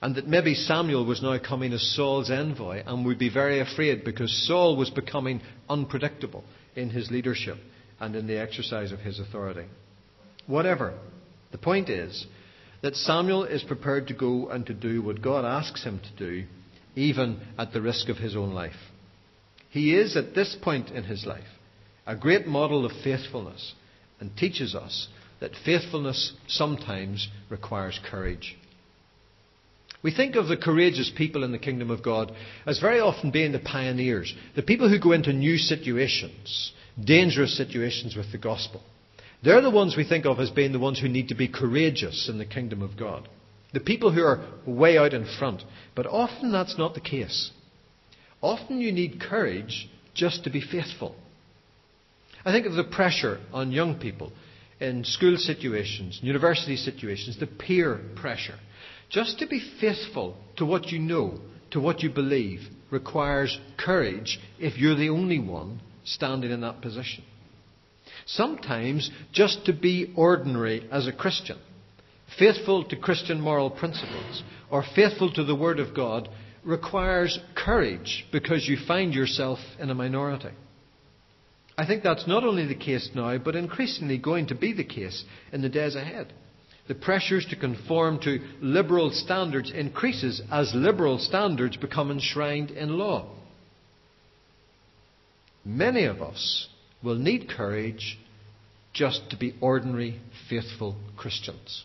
And 0.00 0.16
that 0.16 0.26
maybe 0.26 0.54
Samuel 0.54 1.04
was 1.04 1.22
now 1.22 1.38
coming 1.38 1.72
as 1.72 1.94
Saul's 1.94 2.30
envoy 2.30 2.82
and 2.84 3.04
would 3.04 3.18
be 3.18 3.30
very 3.30 3.60
afraid 3.60 4.04
because 4.04 4.46
Saul 4.46 4.76
was 4.76 4.90
becoming 4.90 5.40
unpredictable 5.68 6.44
in 6.74 6.90
his 6.90 7.10
leadership 7.10 7.58
and 8.00 8.16
in 8.16 8.26
the 8.26 8.40
exercise 8.40 8.90
of 8.90 8.98
his 8.98 9.20
authority. 9.20 9.66
Whatever. 10.46 10.94
The 11.52 11.58
point 11.58 11.88
is 11.88 12.26
that 12.82 12.96
Samuel 12.96 13.44
is 13.44 13.62
prepared 13.62 14.08
to 14.08 14.14
go 14.14 14.48
and 14.48 14.66
to 14.66 14.74
do 14.74 15.02
what 15.02 15.22
God 15.22 15.44
asks 15.44 15.84
him 15.84 16.00
to 16.00 16.24
do, 16.24 16.46
even 16.96 17.40
at 17.56 17.72
the 17.72 17.82
risk 17.82 18.08
of 18.08 18.16
his 18.16 18.34
own 18.34 18.54
life. 18.54 18.72
He 19.70 19.94
is, 19.94 20.16
at 20.16 20.34
this 20.34 20.56
point 20.60 20.90
in 20.90 21.04
his 21.04 21.24
life, 21.24 21.44
a 22.06 22.16
great 22.16 22.46
model 22.46 22.84
of 22.84 22.92
faithfulness 23.04 23.74
and 24.20 24.36
teaches 24.36 24.74
us 24.74 25.08
that 25.40 25.52
faithfulness 25.64 26.32
sometimes 26.46 27.28
requires 27.50 27.98
courage. 28.08 28.56
We 30.02 30.12
think 30.12 30.34
of 30.34 30.48
the 30.48 30.56
courageous 30.56 31.12
people 31.16 31.44
in 31.44 31.52
the 31.52 31.58
kingdom 31.58 31.90
of 31.90 32.02
God 32.02 32.32
as 32.66 32.80
very 32.80 32.98
often 32.98 33.30
being 33.30 33.52
the 33.52 33.60
pioneers, 33.60 34.34
the 34.56 34.62
people 34.62 34.88
who 34.88 34.98
go 34.98 35.12
into 35.12 35.32
new 35.32 35.58
situations, 35.58 36.72
dangerous 37.02 37.56
situations 37.56 38.16
with 38.16 38.32
the 38.32 38.38
gospel. 38.38 38.82
They're 39.44 39.60
the 39.60 39.70
ones 39.70 39.96
we 39.96 40.08
think 40.08 40.24
of 40.24 40.38
as 40.38 40.50
being 40.50 40.72
the 40.72 40.78
ones 40.78 41.00
who 41.00 41.08
need 41.08 41.28
to 41.28 41.34
be 41.34 41.48
courageous 41.48 42.28
in 42.28 42.38
the 42.38 42.46
kingdom 42.46 42.82
of 42.82 42.96
God. 42.96 43.28
The 43.72 43.80
people 43.80 44.12
who 44.12 44.22
are 44.22 44.44
way 44.66 44.98
out 44.98 45.14
in 45.14 45.26
front. 45.38 45.62
But 45.94 46.06
often 46.06 46.52
that's 46.52 46.78
not 46.78 46.94
the 46.94 47.00
case. 47.00 47.50
Often 48.40 48.80
you 48.80 48.92
need 48.92 49.20
courage 49.20 49.88
just 50.14 50.44
to 50.44 50.50
be 50.50 50.60
faithful. 50.60 51.16
I 52.44 52.52
think 52.52 52.66
of 52.66 52.74
the 52.74 52.84
pressure 52.84 53.38
on 53.52 53.70
young 53.70 53.98
people 53.98 54.32
in 54.80 55.04
school 55.04 55.36
situations, 55.36 56.18
university 56.22 56.76
situations, 56.76 57.38
the 57.38 57.46
peer 57.46 58.00
pressure. 58.16 58.58
Just 59.10 59.38
to 59.38 59.46
be 59.46 59.60
faithful 59.80 60.36
to 60.56 60.66
what 60.66 60.88
you 60.88 60.98
know, 60.98 61.38
to 61.70 61.80
what 61.80 62.02
you 62.02 62.10
believe, 62.10 62.60
requires 62.90 63.58
courage 63.78 64.40
if 64.58 64.76
you're 64.76 64.96
the 64.96 65.08
only 65.10 65.38
one 65.38 65.80
standing 66.04 66.50
in 66.50 66.62
that 66.62 66.80
position. 66.80 67.22
Sometimes 68.26 69.10
just 69.32 69.64
to 69.66 69.72
be 69.72 70.12
ordinary 70.16 70.88
as 70.90 71.06
a 71.06 71.12
Christian, 71.12 71.58
faithful 72.38 72.84
to 72.84 72.96
Christian 72.96 73.40
moral 73.40 73.70
principles, 73.70 74.42
or 74.70 74.84
faithful 74.94 75.32
to 75.32 75.44
the 75.44 75.54
Word 75.54 75.78
of 75.78 75.94
God, 75.94 76.28
requires 76.64 77.38
courage 77.54 78.26
because 78.32 78.66
you 78.66 78.76
find 78.86 79.14
yourself 79.14 79.58
in 79.78 79.90
a 79.90 79.94
minority. 79.94 80.50
I 81.82 81.84
think 81.84 82.04
that's 82.04 82.28
not 82.28 82.44
only 82.44 82.64
the 82.64 82.76
case 82.76 83.10
now, 83.12 83.36
but 83.38 83.56
increasingly 83.56 84.16
going 84.16 84.46
to 84.46 84.54
be 84.54 84.72
the 84.72 84.84
case 84.84 85.24
in 85.52 85.62
the 85.62 85.68
days 85.68 85.96
ahead. 85.96 86.32
The 86.86 86.94
pressures 86.94 87.44
to 87.46 87.56
conform 87.56 88.20
to 88.20 88.38
liberal 88.60 89.10
standards 89.10 89.72
increases 89.72 90.40
as 90.48 90.72
liberal 90.76 91.18
standards 91.18 91.76
become 91.76 92.12
enshrined 92.12 92.70
in 92.70 92.98
law. 92.98 93.28
Many 95.64 96.04
of 96.04 96.22
us 96.22 96.68
will 97.02 97.16
need 97.16 97.50
courage 97.50 98.16
just 98.92 99.28
to 99.30 99.36
be 99.36 99.56
ordinary, 99.60 100.20
faithful 100.48 100.94
Christians. 101.16 101.84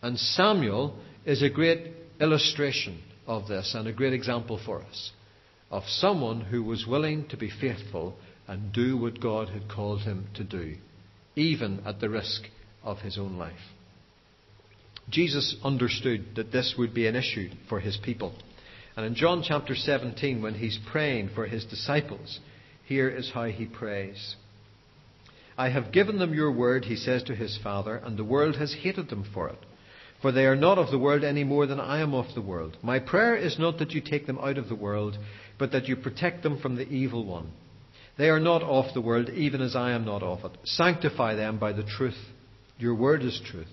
And 0.00 0.16
Samuel 0.16 0.96
is 1.26 1.42
a 1.42 1.50
great 1.50 1.88
illustration 2.20 3.02
of 3.26 3.48
this 3.48 3.74
and 3.74 3.88
a 3.88 3.92
great 3.92 4.12
example 4.12 4.60
for 4.64 4.80
us 4.82 5.10
of 5.72 5.82
someone 5.88 6.42
who 6.42 6.62
was 6.62 6.86
willing 6.86 7.26
to 7.30 7.36
be 7.36 7.50
faithful 7.50 8.14
and 8.52 8.70
do 8.70 8.98
what 8.98 9.18
God 9.18 9.48
had 9.48 9.66
called 9.66 10.02
him 10.02 10.26
to 10.34 10.44
do, 10.44 10.76
even 11.34 11.82
at 11.86 12.00
the 12.00 12.10
risk 12.10 12.42
of 12.84 12.98
his 12.98 13.16
own 13.16 13.38
life. 13.38 13.70
Jesus 15.08 15.56
understood 15.64 16.36
that 16.36 16.52
this 16.52 16.74
would 16.76 16.92
be 16.92 17.06
an 17.06 17.16
issue 17.16 17.48
for 17.70 17.80
his 17.80 17.96
people. 18.04 18.34
And 18.94 19.06
in 19.06 19.14
John 19.14 19.42
chapter 19.42 19.74
17, 19.74 20.42
when 20.42 20.52
he's 20.52 20.78
praying 20.90 21.30
for 21.34 21.46
his 21.46 21.64
disciples, 21.64 22.40
here 22.84 23.08
is 23.08 23.30
how 23.32 23.44
he 23.44 23.64
prays. 23.64 24.36
I 25.56 25.70
have 25.70 25.90
given 25.90 26.18
them 26.18 26.34
your 26.34 26.52
word, 26.52 26.84
he 26.84 26.96
says 26.96 27.22
to 27.24 27.34
his 27.34 27.58
Father, 27.62 27.96
and 27.96 28.18
the 28.18 28.24
world 28.24 28.56
has 28.56 28.76
hated 28.82 29.08
them 29.08 29.24
for 29.32 29.48
it. 29.48 29.58
For 30.20 30.30
they 30.30 30.44
are 30.44 30.56
not 30.56 30.76
of 30.76 30.90
the 30.90 30.98
world 30.98 31.24
any 31.24 31.42
more 31.42 31.66
than 31.66 31.80
I 31.80 32.02
am 32.02 32.12
of 32.12 32.34
the 32.34 32.42
world. 32.42 32.76
My 32.82 32.98
prayer 32.98 33.34
is 33.34 33.58
not 33.58 33.78
that 33.78 33.92
you 33.92 34.02
take 34.02 34.26
them 34.26 34.38
out 34.38 34.58
of 34.58 34.68
the 34.68 34.74
world, 34.74 35.16
but 35.58 35.72
that 35.72 35.88
you 35.88 35.96
protect 35.96 36.42
them 36.42 36.60
from 36.60 36.76
the 36.76 36.86
evil 36.86 37.24
one. 37.24 37.50
They 38.18 38.28
are 38.28 38.40
not 38.40 38.62
of 38.62 38.92
the 38.94 39.00
world, 39.00 39.30
even 39.30 39.62
as 39.62 39.74
I 39.74 39.92
am 39.92 40.04
not 40.04 40.22
of 40.22 40.44
it. 40.44 40.58
Sanctify 40.64 41.34
them 41.34 41.58
by 41.58 41.72
the 41.72 41.82
truth. 41.82 42.18
Your 42.78 42.94
word 42.94 43.22
is 43.22 43.40
truth. 43.44 43.68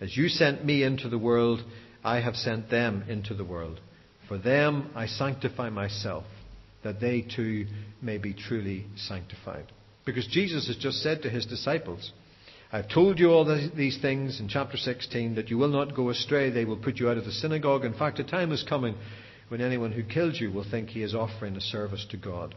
As 0.00 0.16
you 0.16 0.28
sent 0.28 0.64
me 0.64 0.82
into 0.82 1.08
the 1.08 1.18
world, 1.18 1.62
I 2.02 2.20
have 2.20 2.36
sent 2.36 2.70
them 2.70 3.04
into 3.08 3.34
the 3.34 3.44
world. 3.44 3.80
For 4.28 4.38
them 4.38 4.90
I 4.94 5.06
sanctify 5.06 5.70
myself, 5.70 6.24
that 6.82 7.00
they 7.00 7.22
too 7.22 7.66
may 8.00 8.18
be 8.18 8.34
truly 8.34 8.86
sanctified. 8.96 9.66
Because 10.04 10.26
Jesus 10.26 10.68
has 10.68 10.76
just 10.76 11.02
said 11.02 11.22
to 11.22 11.30
his 11.30 11.46
disciples, 11.46 12.12
I've 12.72 12.88
told 12.88 13.18
you 13.18 13.30
all 13.30 13.44
these 13.76 13.98
things 14.00 14.40
in 14.40 14.48
chapter 14.48 14.76
16 14.76 15.36
that 15.36 15.50
you 15.50 15.58
will 15.58 15.68
not 15.68 15.94
go 15.94 16.10
astray. 16.10 16.50
They 16.50 16.64
will 16.64 16.76
put 16.76 16.96
you 16.96 17.08
out 17.08 17.16
of 17.16 17.24
the 17.24 17.32
synagogue. 17.32 17.84
In 17.84 17.94
fact, 17.94 18.18
a 18.18 18.24
time 18.24 18.52
is 18.52 18.64
coming 18.68 18.96
when 19.48 19.60
anyone 19.60 19.92
who 19.92 20.02
kills 20.02 20.40
you 20.40 20.50
will 20.50 20.68
think 20.68 20.88
he 20.88 21.02
is 21.02 21.14
offering 21.14 21.56
a 21.56 21.60
service 21.60 22.04
to 22.10 22.16
God. 22.16 22.54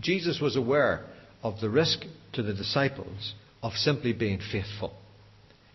Jesus 0.00 0.40
was 0.40 0.56
aware 0.56 1.04
of 1.42 1.60
the 1.60 1.70
risk 1.70 2.00
to 2.32 2.42
the 2.42 2.54
disciples 2.54 3.34
of 3.62 3.72
simply 3.72 4.12
being 4.12 4.40
faithful. 4.52 4.92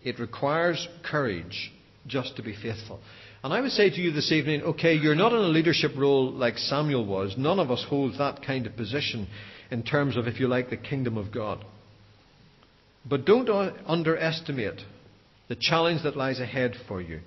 It 0.02 0.18
requires 0.18 0.88
courage 1.02 1.72
just 2.06 2.36
to 2.36 2.42
be 2.42 2.54
faithful. 2.54 3.00
And 3.42 3.52
I 3.52 3.60
would 3.60 3.72
say 3.72 3.90
to 3.90 4.00
you 4.00 4.10
this 4.10 4.32
evening, 4.32 4.62
okay, 4.62 4.94
you're 4.94 5.14
not 5.14 5.32
in 5.32 5.38
a 5.38 5.48
leadership 5.48 5.92
role 5.96 6.32
like 6.32 6.56
Samuel 6.56 7.04
was. 7.04 7.34
None 7.36 7.58
of 7.58 7.70
us 7.70 7.84
hold 7.88 8.18
that 8.18 8.44
kind 8.44 8.66
of 8.66 8.76
position 8.76 9.28
in 9.70 9.82
terms 9.82 10.16
of, 10.16 10.26
if 10.26 10.40
you 10.40 10.48
like, 10.48 10.70
the 10.70 10.76
kingdom 10.76 11.16
of 11.18 11.32
God. 11.32 11.64
But 13.08 13.26
don't 13.26 13.48
underestimate 13.86 14.80
the 15.48 15.56
challenge 15.60 16.02
that 16.04 16.16
lies 16.16 16.40
ahead 16.40 16.74
for 16.88 17.02
you 17.02 17.20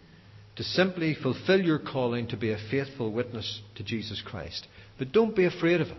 to 0.56 0.64
simply 0.64 1.16
fulfill 1.22 1.62
your 1.62 1.78
calling 1.78 2.28
to 2.28 2.38
be 2.38 2.52
a 2.52 2.58
faithful 2.72 3.12
witness 3.12 3.62
to 3.76 3.84
Jesus 3.84 4.24
Christ. 4.26 4.68
But 4.98 5.12
don't 5.12 5.36
be 5.36 5.46
afraid 5.46 5.82
of 5.82 5.88
it. 5.90 5.98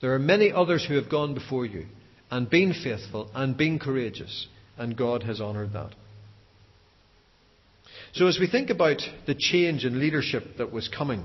There 0.00 0.14
are 0.14 0.18
many 0.18 0.50
others 0.50 0.84
who 0.84 0.94
have 0.94 1.10
gone 1.10 1.34
before 1.34 1.66
you 1.66 1.86
and 2.30 2.48
been 2.48 2.72
faithful 2.72 3.30
and 3.34 3.56
been 3.56 3.78
courageous, 3.78 4.46
and 4.78 4.96
God 4.96 5.22
has 5.24 5.40
honoured 5.40 5.74
that. 5.74 5.94
So, 8.12 8.26
as 8.26 8.38
we 8.40 8.48
think 8.48 8.70
about 8.70 9.02
the 9.26 9.34
change 9.34 9.84
in 9.84 10.00
leadership 10.00 10.56
that 10.56 10.72
was 10.72 10.88
coming 10.88 11.24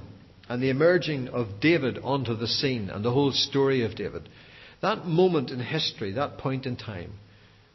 and 0.49 0.61
the 0.61 0.69
emerging 0.69 1.29
of 1.29 1.59
David 1.61 1.99
onto 2.03 2.35
the 2.35 2.47
scene 2.47 2.89
and 2.89 3.03
the 3.03 3.11
whole 3.11 3.31
story 3.31 3.83
of 3.85 3.95
David, 3.95 4.27
that 4.81 5.05
moment 5.05 5.51
in 5.51 5.59
history, 5.59 6.11
that 6.11 6.38
point 6.38 6.65
in 6.65 6.75
time, 6.75 7.13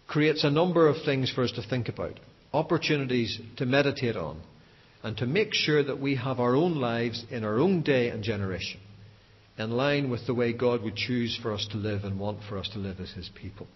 creates 0.06 0.44
a 0.44 0.50
number 0.50 0.86
of 0.86 1.02
things 1.04 1.30
for 1.30 1.42
us 1.42 1.52
to 1.52 1.62
think 1.62 1.88
about, 1.88 2.20
opportunities 2.52 3.40
to 3.56 3.64
meditate 3.64 4.16
on, 4.16 4.40
and 5.02 5.16
to 5.16 5.26
make 5.26 5.54
sure 5.54 5.82
that 5.82 5.98
we 5.98 6.16
have 6.16 6.38
our 6.38 6.54
own 6.54 6.76
lives 6.76 7.24
in 7.30 7.42
our 7.42 7.58
own 7.58 7.80
day 7.80 8.10
and 8.10 8.22
generation 8.22 8.80
in 9.58 9.70
line 9.70 10.10
with 10.10 10.26
the 10.26 10.34
way 10.34 10.52
God 10.52 10.82
would 10.82 10.96
choose 10.96 11.38
for 11.42 11.52
us 11.52 11.66
to 11.72 11.76
live 11.76 12.04
and 12.04 12.18
want 12.18 12.40
for 12.48 12.58
us 12.58 12.68
to 12.72 12.78
live 12.78 13.00
as 13.00 13.10
His 13.10 13.30
people. 13.34 13.66